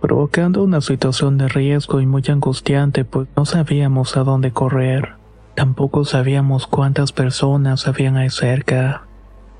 provocando 0.00 0.64
una 0.64 0.80
situación 0.80 1.36
de 1.36 1.46
riesgo 1.46 2.00
y 2.00 2.06
muy 2.06 2.22
angustiante 2.28 3.04
pues 3.04 3.28
no 3.36 3.44
sabíamos 3.44 4.16
a 4.16 4.24
dónde 4.24 4.50
correr. 4.50 5.16
Tampoco 5.56 6.06
sabíamos 6.06 6.66
cuántas 6.66 7.12
personas 7.12 7.86
habían 7.86 8.16
ahí 8.16 8.30
cerca. 8.30 9.02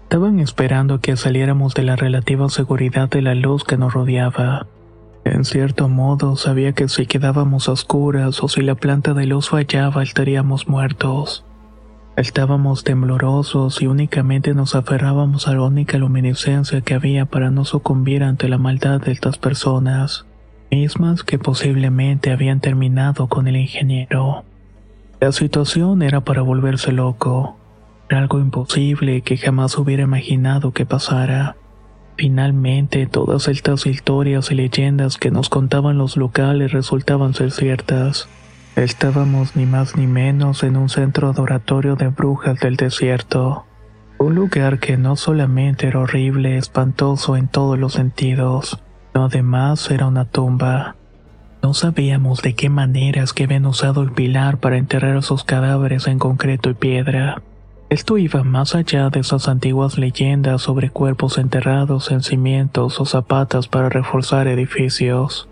Estaban 0.05 0.41
esperando 0.41 0.99
que 1.01 1.19
saliéramos 1.19 1.75
de 1.75 1.83
la 1.83 1.97
relativa 1.97 2.49
seguridad 2.49 3.11
de 3.11 3.21
la 3.21 3.35
luz 3.35 3.65
que 3.65 3.77
nos 3.77 3.93
rodeaba. 3.93 4.67
En 5.25 5.45
cierto 5.45 5.89
modo 5.89 6.37
sabía 6.37 6.73
que 6.73 6.89
si 6.89 7.07
quedábamos 7.07 7.69
a 7.69 7.73
oscuras 7.73 8.43
o 8.43 8.49
si 8.49 8.63
la 8.63 8.75
planta 8.75 9.15
de 9.15 9.27
luz 9.27 9.51
fallaba 9.51 10.03
estaríamos 10.03 10.69
muertos. 10.69 11.45
Estábamos 12.17 12.85
temblorosos 12.85 13.81
y 13.81 13.87
únicamente 13.87 14.55
nos 14.55 14.75
aferrábamos 14.75 15.47
a 15.47 15.53
la 15.53 15.63
única 15.63 15.99
luminiscencia 15.99 16.81
que 16.81 16.95
había 16.95 17.27
para 17.27 17.51
no 17.51 17.65
sucumbir 17.65 18.23
ante 18.23 18.49
la 18.49 18.59
maldad 18.59 19.01
de 19.01 19.13
estas 19.13 19.39
personas, 19.39 20.27
mismas 20.71 21.23
que 21.23 21.39
posiblemente 21.39 22.33
habían 22.33 22.61
terminado 22.61 23.29
con 23.29 23.47
el 23.47 23.57
ingeniero. 23.57 24.45
La 25.21 25.33
situación 25.33 26.03
era 26.03 26.23
para 26.23 26.43
volverse 26.43 26.93
loco. 26.93 27.57
Era 28.09 28.21
algo 28.21 28.41
imposible 28.41 29.21
que 29.23 29.37
jamás 29.37 29.79
hubiera 29.79 30.03
imaginado 30.03 30.73
que 30.73 30.87
pasara. 30.87 31.57
Finalmente, 32.21 33.07
todas 33.07 33.49
estas 33.49 33.87
historias 33.87 34.51
y 34.51 34.55
leyendas 34.55 35.17
que 35.17 35.31
nos 35.31 35.49
contaban 35.49 35.97
los 35.97 36.19
locales 36.19 36.71
resultaban 36.71 37.33
ser 37.33 37.51
ciertas. 37.51 38.29
Estábamos 38.77 39.57
ni 39.57 39.65
más 39.65 39.97
ni 39.97 40.07
menos 40.07 40.63
en 40.63 40.77
un 40.77 40.91
centro 40.91 41.31
adoratorio 41.31 41.97
de 41.97 42.09
brujas 42.09 42.61
del 42.61 42.77
desierto. 42.77 43.65
Un 44.19 44.35
lugar 44.35 44.81
que 44.81 44.99
no 44.99 45.17
solamente 45.17 45.87
era 45.87 46.01
horrible, 46.01 46.59
espantoso 46.59 47.39
en 47.39 47.49
todos 47.49 47.79
los 47.79 47.95
sentidos, 47.95 48.79
sino 49.15 49.25
además 49.25 49.91
era 49.91 50.07
una 50.07 50.27
tumba. 50.27 50.97
No 51.63 51.73
sabíamos 51.73 52.43
de 52.43 52.55
qué 52.55 52.69
maneras 52.69 53.33
que 53.33 53.45
habían 53.45 53.65
usado 53.65 54.03
el 54.03 54.13
pilar 54.13 54.59
para 54.59 54.77
enterrar 54.77 55.23
sus 55.23 55.43
cadáveres 55.43 56.07
en 56.07 56.19
concreto 56.19 56.69
y 56.69 56.75
piedra. 56.75 57.41
Esto 57.91 58.17
iba 58.17 58.45
más 58.45 58.75
allá 58.75 59.11
de 59.11 59.21
esas 59.21 59.49
antiguas 59.49 59.99
leyendas 59.99 60.63
sobre 60.63 60.91
cuerpos 60.91 61.37
enterrados 61.39 62.11
en 62.11 62.23
cimientos 62.23 63.01
o 63.01 63.05
zapatas 63.05 63.69
para 63.69 63.89
reforzar 63.89 64.47
edificios. 64.47 65.49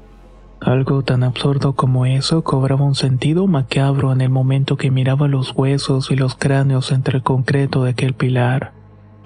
Algo 0.61 1.03
tan 1.03 1.25
absurdo 1.25 1.75
como 1.75 2.07
eso 2.07 2.43
cobraba 2.43 2.85
un 2.85 2.95
sentido 2.95 3.47
macabro 3.47 4.13
en 4.13 4.21
el 4.21 4.31
momento 4.31 4.77
que 4.77 4.91
miraba 4.91 5.29
los 5.29 5.53
huesos 5.55 6.11
y 6.11 6.17
los 6.17 6.35
cráneos 6.35 6.93
entre 6.93 7.19
el 7.19 7.23
concreto 7.23 7.85
de 7.85 7.91
aquel 7.91 8.15
pilar. 8.15 8.73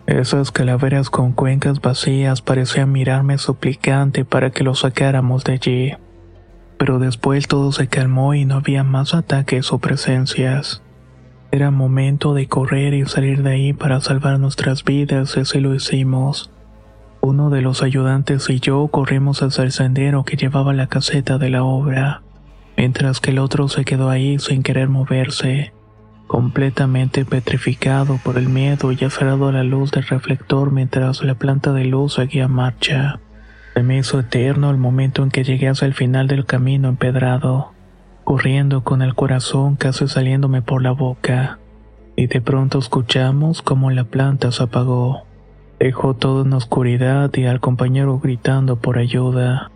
Esas 0.07 0.51
calaveras 0.51 1.11
con 1.11 1.33
cuencas 1.33 1.81
vacías 1.81 2.43
parecían 2.43 2.91
mirarme 2.91 3.39
suplicante 3.39 4.25
para 4.25 4.51
que 4.51 4.65
los 4.65 4.81
sacáramos 4.81 5.45
de 5.45 5.53
allí 5.53 5.93
pero 6.83 6.99
después 6.99 7.47
todo 7.47 7.71
se 7.71 7.87
calmó 7.87 8.35
y 8.35 8.45
no 8.45 8.57
había 8.57 8.83
más 8.83 9.15
ataques 9.15 9.73
o 9.73 9.79
presencias. 9.79 10.83
Era 11.55 11.71
momento 11.71 12.33
de 12.33 12.49
correr 12.49 12.95
y 12.95 13.05
salir 13.05 13.43
de 13.43 13.51
ahí 13.51 13.73
para 13.75 14.01
salvar 14.01 14.41
nuestras 14.41 14.85
vidas 14.85 15.37
y 15.37 15.41
así 15.41 15.61
lo 15.61 15.75
hicimos. 15.75 16.51
Uno 17.21 17.51
de 17.51 17.61
los 17.61 17.83
ayudantes 17.83 18.49
y 18.49 18.59
yo 18.59 18.89
corrimos 18.89 19.43
hacia 19.43 19.65
el 19.65 19.71
sendero 19.71 20.25
que 20.25 20.39
llevaba 20.39 20.73
la 20.73 20.87
caseta 20.87 21.37
de 21.37 21.51
la 21.51 21.63
obra, 21.63 22.23
mientras 22.79 23.21
que 23.21 23.33
el 23.33 23.39
otro 23.39 23.69
se 23.69 23.85
quedó 23.85 24.09
ahí 24.09 24.39
sin 24.39 24.63
querer 24.63 24.89
moverse, 24.89 25.75
completamente 26.27 27.27
petrificado 27.27 28.19
por 28.25 28.39
el 28.39 28.49
miedo 28.49 28.91
y 28.91 29.05
aferrado 29.05 29.49
a 29.49 29.53
la 29.53 29.63
luz 29.63 29.91
del 29.91 30.07
reflector 30.07 30.73
mientras 30.73 31.23
la 31.23 31.35
planta 31.35 31.75
de 31.75 31.85
luz 31.85 32.15
seguía 32.15 32.49
marcha. 32.49 33.21
Se 33.75 33.83
me 33.83 33.99
hizo 33.99 34.21
eterno 34.21 34.71
el 34.71 34.79
momento 34.79 35.23
en 35.23 35.31
que 35.31 35.45
llegué 35.45 35.69
hasta 35.69 35.85
el 35.85 35.93
final 35.93 36.29
del 36.29 36.47
camino 36.47 36.89
empedrado, 36.89 37.73
corriendo 38.25 38.83
con 38.83 39.03
el 39.03 39.15
corazón 39.15 39.77
casi 39.77 40.09
saliéndome 40.09 40.63
por 40.63 40.83
la 40.83 40.93
boca, 40.93 41.59
y 42.17 42.27
de 42.27 42.41
pronto 42.41 42.79
escuchamos 42.79 43.63
como 43.63 43.91
la 43.91 44.05
planta 44.05 44.53
se 44.53 44.63
apagó. 44.63 45.23
Dejó 45.79 46.15
todo 46.15 46.43
en 46.43 46.53
oscuridad 46.53 47.31
y 47.35 47.47
al 47.47 47.61
compañero 47.61 48.19
gritando 48.19 48.77
por 48.77 48.99
ayuda. 48.99 49.71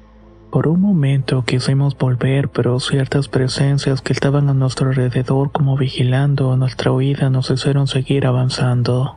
Por 0.50 0.68
un 0.68 0.80
momento 0.80 1.44
quisimos 1.44 1.98
volver, 1.98 2.48
pero 2.48 2.78
ciertas 2.78 3.28
presencias 3.28 4.00
que 4.00 4.12
estaban 4.12 4.48
a 4.48 4.54
nuestro 4.54 4.90
alrededor 4.90 5.50
como 5.50 5.76
vigilando 5.76 6.56
nuestra 6.56 6.92
huida 6.92 7.30
nos 7.30 7.50
hicieron 7.50 7.88
seguir 7.88 8.26
avanzando. 8.26 9.16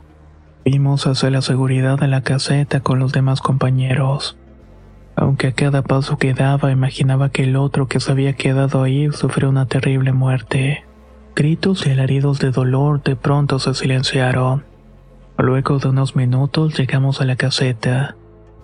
Vimos 0.64 1.06
hacia 1.06 1.30
la 1.30 1.42
seguridad 1.42 1.98
de 1.98 2.08
la 2.08 2.22
caseta 2.22 2.80
con 2.80 2.98
los 2.98 3.12
demás 3.12 3.40
compañeros 3.40 4.36
aunque 5.20 5.48
a 5.48 5.52
cada 5.52 5.82
paso 5.82 6.16
que 6.16 6.32
daba 6.32 6.72
imaginaba 6.72 7.28
que 7.28 7.44
el 7.44 7.56
otro 7.56 7.86
que 7.86 8.00
se 8.00 8.10
había 8.10 8.32
quedado 8.32 8.82
ahí 8.82 9.12
sufrió 9.12 9.50
una 9.50 9.66
terrible 9.66 10.14
muerte. 10.14 10.84
Gritos 11.36 11.86
y 11.86 11.90
alaridos 11.90 12.38
de 12.38 12.50
dolor 12.50 13.02
de 13.02 13.16
pronto 13.16 13.58
se 13.58 13.74
silenciaron. 13.74 14.64
Luego 15.36 15.78
de 15.78 15.88
unos 15.90 16.16
minutos 16.16 16.78
llegamos 16.78 17.20
a 17.20 17.26
la 17.26 17.36
caseta. 17.36 18.16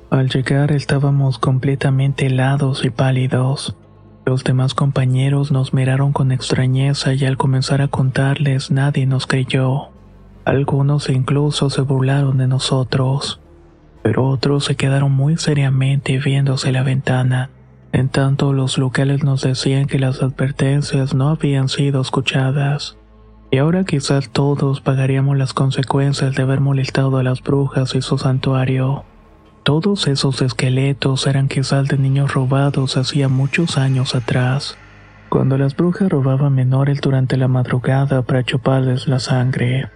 Al 0.08 0.30
llegar 0.30 0.72
estábamos 0.72 1.38
completamente 1.38 2.26
helados 2.26 2.86
y 2.86 2.90
pálidos. 2.90 3.76
Los 4.24 4.42
demás 4.42 4.72
compañeros 4.72 5.52
nos 5.52 5.74
miraron 5.74 6.14
con 6.14 6.32
extrañeza 6.32 7.12
y 7.12 7.26
al 7.26 7.36
comenzar 7.36 7.82
a 7.82 7.88
contarles 7.88 8.70
nadie 8.70 9.04
nos 9.04 9.26
creyó. 9.26 9.88
Algunos 10.46 11.10
incluso 11.10 11.68
se 11.68 11.82
burlaron 11.82 12.38
de 12.38 12.46
nosotros 12.46 13.40
pero 14.06 14.24
otros 14.28 14.64
se 14.64 14.76
quedaron 14.76 15.10
muy 15.10 15.36
seriamente 15.36 16.18
viéndose 16.18 16.70
la 16.70 16.84
ventana. 16.84 17.50
En 17.90 18.08
tanto, 18.08 18.52
los 18.52 18.78
locales 18.78 19.24
nos 19.24 19.42
decían 19.42 19.88
que 19.88 19.98
las 19.98 20.22
advertencias 20.22 21.12
no 21.12 21.30
habían 21.30 21.68
sido 21.68 22.02
escuchadas. 22.02 22.96
Y 23.50 23.58
ahora 23.58 23.82
quizás 23.82 24.30
todos 24.30 24.80
pagaríamos 24.80 25.36
las 25.36 25.54
consecuencias 25.54 26.36
de 26.36 26.42
haber 26.44 26.60
molestado 26.60 27.18
a 27.18 27.24
las 27.24 27.42
brujas 27.42 27.96
y 27.96 28.00
su 28.00 28.16
santuario. 28.16 29.02
Todos 29.64 30.06
esos 30.06 30.40
esqueletos 30.40 31.26
eran 31.26 31.48
quizás 31.48 31.88
de 31.88 31.98
niños 31.98 32.32
robados 32.32 32.96
hacía 32.96 33.28
muchos 33.28 33.76
años 33.76 34.14
atrás, 34.14 34.78
cuando 35.28 35.58
las 35.58 35.74
brujas 35.74 36.08
robaban 36.08 36.54
menores 36.54 37.00
durante 37.00 37.36
la 37.36 37.48
madrugada 37.48 38.22
para 38.22 38.44
chuparles 38.44 39.08
la 39.08 39.18
sangre. 39.18 39.88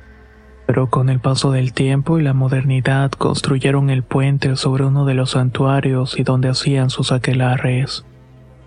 Pero 0.71 0.89
con 0.89 1.09
el 1.09 1.19
paso 1.19 1.51
del 1.51 1.73
tiempo 1.73 2.21
y 2.21 2.23
la 2.23 2.33
modernidad 2.33 3.11
construyeron 3.11 3.91
el 3.91 4.05
puente 4.05 4.55
sobre 4.55 4.85
uno 4.85 5.05
de 5.05 5.15
los 5.15 5.33
santuarios 5.33 6.17
y 6.17 6.23
donde 6.23 6.49
hacían 6.49 6.91
sus 6.91 7.11
aquelares. 7.11 8.05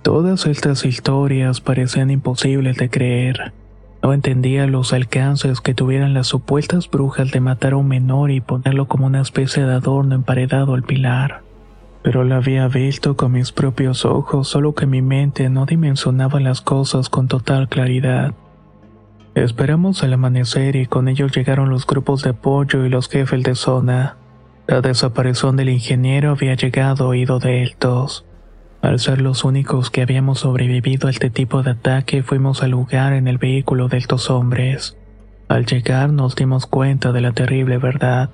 Todas 0.02 0.46
estas 0.46 0.84
historias 0.84 1.62
parecían 1.62 2.12
imposibles 2.12 2.76
de 2.76 2.90
creer. 2.90 3.54
No 4.02 4.12
entendía 4.12 4.68
los 4.68 4.92
alcances 4.92 5.62
que 5.62 5.74
tuvieran 5.74 6.14
las 6.14 6.28
supuestas 6.28 6.92
brujas 6.92 7.32
de 7.32 7.40
matar 7.40 7.72
a 7.72 7.78
un 7.78 7.88
menor 7.88 8.32
y 8.32 8.42
ponerlo 8.42 8.90
como 8.90 9.06
una 9.06 9.22
especie 9.22 9.64
de 9.64 9.76
adorno 9.76 10.14
emparedado 10.14 10.74
al 10.74 10.84
pilar. 10.84 11.44
Pero 12.02 12.26
lo 12.26 12.36
había 12.36 12.68
visto 12.68 13.16
con 13.16 13.32
mis 13.32 13.54
propios 13.54 14.04
ojos, 14.04 14.50
solo 14.50 14.76
que 14.76 14.88
mi 14.88 15.02
mente 15.02 15.50
no 15.50 15.66
dimensionaba 15.66 16.42
las 16.42 16.60
cosas 16.60 17.08
con 17.08 17.30
total 17.30 17.70
claridad. 17.70 18.34
Esperamos 19.36 20.04
el 20.04 20.14
amanecer 20.14 20.76
y 20.76 20.86
con 20.86 21.08
ellos 21.08 21.32
llegaron 21.36 21.70
los 21.70 21.88
grupos 21.88 22.22
de 22.22 22.32
apoyo 22.32 22.86
y 22.86 22.90
los 22.90 23.10
jefes 23.10 23.42
de 23.42 23.56
zona. 23.56 24.18
La 24.68 24.82
desaparición 24.82 25.58
del 25.58 25.70
ingeniero 25.70 26.32
había 26.32 26.54
llegado 26.54 27.08
oído 27.08 27.40
de 27.40 27.64
estos. 27.64 28.26
Al 28.84 29.00
ser 29.00 29.22
los 29.22 29.44
únicos 29.44 29.90
que 29.90 30.04
habíamos 30.04 30.40
sobrevivido 30.42 31.08
a 31.08 31.12
este 31.12 31.32
tipo 31.32 31.64
de 31.64 31.72
ataque, 31.72 32.22
fuimos 32.22 32.62
al 32.62 32.72
lugar 32.72 33.14
en 33.14 33.28
el 33.28 33.40
vehículo 33.40 33.88
de 33.88 33.98
estos 33.98 34.30
hombres. 34.30 34.98
Al 35.48 35.66
llegar 35.66 36.12
nos 36.12 36.36
dimos 36.36 36.68
cuenta 36.68 37.12
de 37.12 37.22
la 37.22 37.32
terrible 37.32 37.78
verdad. 37.78 38.30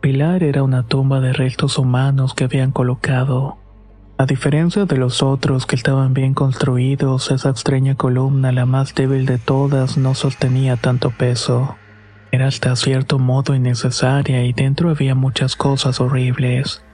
Pilar 0.00 0.42
era 0.42 0.62
una 0.62 0.84
tumba 0.84 1.20
de 1.20 1.34
restos 1.34 1.76
humanos 1.76 2.32
que 2.32 2.44
habían 2.44 2.70
colocado. 2.70 3.58
A 4.20 4.26
diferencia 4.26 4.84
de 4.84 4.98
los 4.98 5.22
otros 5.22 5.64
que 5.64 5.76
estaban 5.76 6.12
bien 6.12 6.34
construidos, 6.34 7.30
esa 7.30 7.48
extraña 7.48 7.94
columna, 7.94 8.52
la 8.52 8.66
más 8.66 8.94
débil 8.94 9.24
de 9.24 9.38
todas, 9.38 9.96
no 9.96 10.14
sostenía 10.14 10.76
tanto 10.76 11.08
peso. 11.08 11.78
Era 12.30 12.48
hasta 12.48 12.76
cierto 12.76 13.18
modo 13.18 13.54
innecesaria 13.54 14.44
y 14.44 14.52
dentro 14.52 14.90
había 14.90 15.14
muchas 15.14 15.56
cosas 15.56 16.02
horribles 16.02 16.84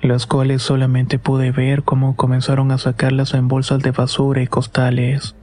las 0.00 0.26
cuales 0.26 0.62
solamente 0.62 1.18
pude 1.18 1.52
ver 1.52 1.84
cómo 1.84 2.16
comenzaron 2.16 2.72
a 2.72 2.78
sacarlas 2.78 3.34
en 3.34 3.48
bolsas 3.48 3.82
de 3.82 3.92
basura 3.92 4.42
y 4.42 4.46
costales. 4.46 5.36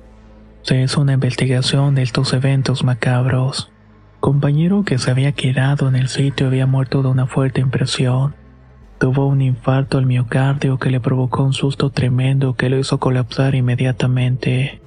Se 0.63 0.81
hizo 0.81 0.99
una 1.01 1.13
investigación 1.13 1.93
de 1.93 2.01
estos 2.01 2.33
eventos 2.33 2.83
macabros. 2.83 3.71
Compañero 4.19 4.83
que 4.83 4.97
se 4.97 5.11
había 5.11 5.31
quedado 5.31 5.87
en 5.87 5.95
el 5.95 6.09
sitio 6.09 6.47
había 6.47 6.65
muerto 6.65 7.03
de 7.03 7.09
una 7.09 7.25
fuerte 7.25 7.61
impresión. 7.61 8.35
Tuvo 8.99 9.27
un 9.27 9.41
infarto 9.41 9.97
al 9.97 10.05
miocardio 10.05 10.77
que 10.77 10.91
le 10.91 10.99
provocó 10.99 11.43
un 11.43 11.53
susto 11.53 11.89
tremendo 11.89 12.55
que 12.55 12.69
lo 12.69 12.77
hizo 12.77 12.99
colapsar 12.99 13.55
inmediatamente. 13.55 14.81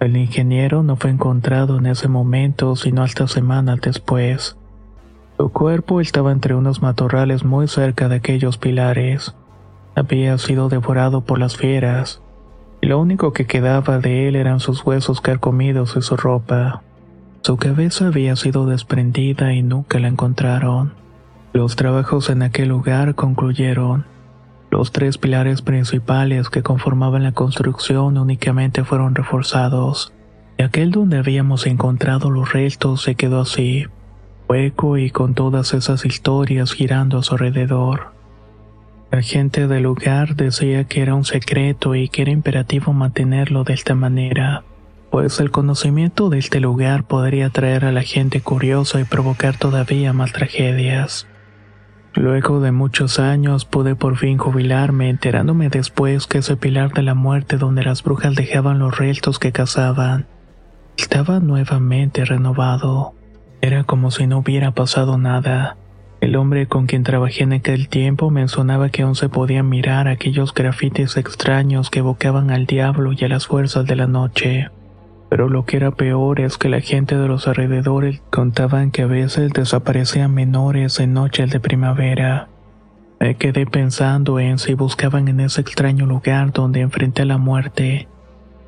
El 0.00 0.18
ingeniero 0.18 0.82
no 0.82 0.96
fue 0.96 1.08
encontrado 1.08 1.78
en 1.78 1.86
ese 1.86 2.08
momento 2.08 2.76
sino 2.76 3.02
hasta 3.02 3.26
semanas 3.26 3.80
después. 3.80 4.58
Su 5.38 5.48
cuerpo 5.48 6.02
estaba 6.02 6.30
entre 6.30 6.54
unos 6.54 6.82
matorrales 6.82 7.42
muy 7.42 7.66
cerca 7.66 8.08
de 8.10 8.16
aquellos 8.16 8.58
pilares. 8.58 9.34
Había 9.94 10.36
sido 10.36 10.68
devorado 10.68 11.22
por 11.22 11.38
las 11.38 11.56
fieras, 11.56 12.20
y 12.82 12.86
lo 12.86 13.00
único 13.00 13.32
que 13.32 13.46
quedaba 13.46 13.98
de 13.98 14.28
él 14.28 14.36
eran 14.36 14.60
sus 14.60 14.84
huesos 14.84 15.22
carcomidos 15.22 15.96
y 15.96 16.02
su 16.02 16.18
ropa. 16.18 16.82
Su 17.40 17.56
cabeza 17.56 18.08
había 18.08 18.36
sido 18.36 18.66
desprendida 18.66 19.54
y 19.54 19.62
nunca 19.62 19.98
la 20.00 20.08
encontraron. 20.08 21.03
Los 21.54 21.76
trabajos 21.76 22.30
en 22.30 22.42
aquel 22.42 22.70
lugar 22.70 23.14
concluyeron. 23.14 24.06
Los 24.72 24.90
tres 24.90 25.18
pilares 25.18 25.62
principales 25.62 26.50
que 26.50 26.64
conformaban 26.64 27.22
la 27.22 27.30
construcción 27.30 28.18
únicamente 28.18 28.82
fueron 28.82 29.14
reforzados, 29.14 30.12
y 30.58 30.64
aquel 30.64 30.90
donde 30.90 31.16
habíamos 31.16 31.68
encontrado 31.68 32.28
los 32.28 32.52
restos 32.52 33.02
se 33.02 33.14
quedó 33.14 33.40
así 33.40 33.86
hueco 34.48 34.98
y 34.98 35.10
con 35.10 35.34
todas 35.34 35.74
esas 35.74 36.04
historias 36.04 36.72
girando 36.72 37.18
a 37.18 37.22
su 37.22 37.34
alrededor. 37.34 38.12
La 39.12 39.22
gente 39.22 39.68
del 39.68 39.84
lugar 39.84 40.34
decía 40.34 40.82
que 40.84 41.02
era 41.02 41.14
un 41.14 41.24
secreto 41.24 41.94
y 41.94 42.08
que 42.08 42.22
era 42.22 42.32
imperativo 42.32 42.92
mantenerlo 42.92 43.62
de 43.62 43.74
esta 43.74 43.94
manera, 43.94 44.64
pues 45.08 45.38
el 45.38 45.52
conocimiento 45.52 46.30
de 46.30 46.38
este 46.38 46.58
lugar 46.58 47.04
podría 47.04 47.46
atraer 47.46 47.84
a 47.84 47.92
la 47.92 48.02
gente 48.02 48.40
curiosa 48.40 49.00
y 49.00 49.04
provocar 49.04 49.56
todavía 49.56 50.12
más 50.12 50.32
tragedias. 50.32 51.28
Luego 52.14 52.60
de 52.60 52.70
muchos 52.70 53.18
años 53.18 53.64
pude 53.64 53.96
por 53.96 54.16
fin 54.16 54.38
jubilarme 54.38 55.10
enterándome 55.10 55.68
después 55.68 56.26
que 56.26 56.38
ese 56.38 56.56
pilar 56.56 56.92
de 56.92 57.02
la 57.02 57.14
muerte 57.14 57.56
donde 57.58 57.82
las 57.82 58.02
brujas 58.02 58.34
dejaban 58.34 58.78
los 58.78 58.96
restos 58.96 59.38
que 59.38 59.52
cazaban 59.52 60.26
estaba 60.96 61.40
nuevamente 61.40 62.24
renovado. 62.24 63.14
Era 63.60 63.84
como 63.84 64.10
si 64.10 64.26
no 64.26 64.38
hubiera 64.38 64.70
pasado 64.70 65.18
nada. 65.18 65.76
El 66.20 66.36
hombre 66.36 66.66
con 66.66 66.86
quien 66.86 67.02
trabajé 67.02 67.42
en 67.42 67.52
aquel 67.52 67.88
tiempo 67.88 68.30
mencionaba 68.30 68.88
que 68.88 69.02
aún 69.02 69.14
se 69.14 69.28
podían 69.28 69.68
mirar 69.68 70.08
aquellos 70.08 70.54
grafitis 70.54 71.16
extraños 71.16 71.90
que 71.90 71.98
evocaban 71.98 72.50
al 72.50 72.66
diablo 72.66 73.12
y 73.12 73.24
a 73.24 73.28
las 73.28 73.46
fuerzas 73.46 73.86
de 73.86 73.96
la 73.96 74.06
noche. 74.06 74.68
Pero 75.34 75.48
lo 75.48 75.64
que 75.64 75.78
era 75.78 75.90
peor 75.90 76.38
es 76.38 76.58
que 76.58 76.68
la 76.68 76.80
gente 76.80 77.18
de 77.18 77.26
los 77.26 77.48
alrededores 77.48 78.22
contaban 78.30 78.92
que 78.92 79.02
a 79.02 79.08
veces 79.08 79.52
desaparecían 79.52 80.32
menores 80.32 81.00
en 81.00 81.12
noches 81.12 81.50
de 81.50 81.58
primavera. 81.58 82.46
Me 83.18 83.34
quedé 83.34 83.66
pensando 83.66 84.38
en 84.38 84.58
si 84.58 84.74
buscaban 84.74 85.26
en 85.26 85.40
ese 85.40 85.60
extraño 85.60 86.06
lugar 86.06 86.52
donde 86.52 86.82
enfrenté 86.82 87.22
a 87.22 87.24
la 87.24 87.36
muerte. 87.36 88.06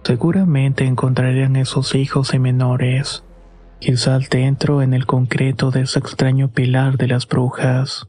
Seguramente 0.03 0.87
encontrarían 0.87 1.55
esos 1.55 1.95
hijos 1.95 2.35
y 2.35 2.41
menores 2.41 3.23
quizás 3.79 4.29
dentro 4.29 4.83
en 4.83 4.93
el 4.93 5.07
concreto 5.07 5.71
de 5.71 5.83
ese 5.83 6.01
extraño 6.01 6.49
pilar 6.49 6.97
de 6.97 7.07
las 7.07 7.29
brujas. 7.29 8.09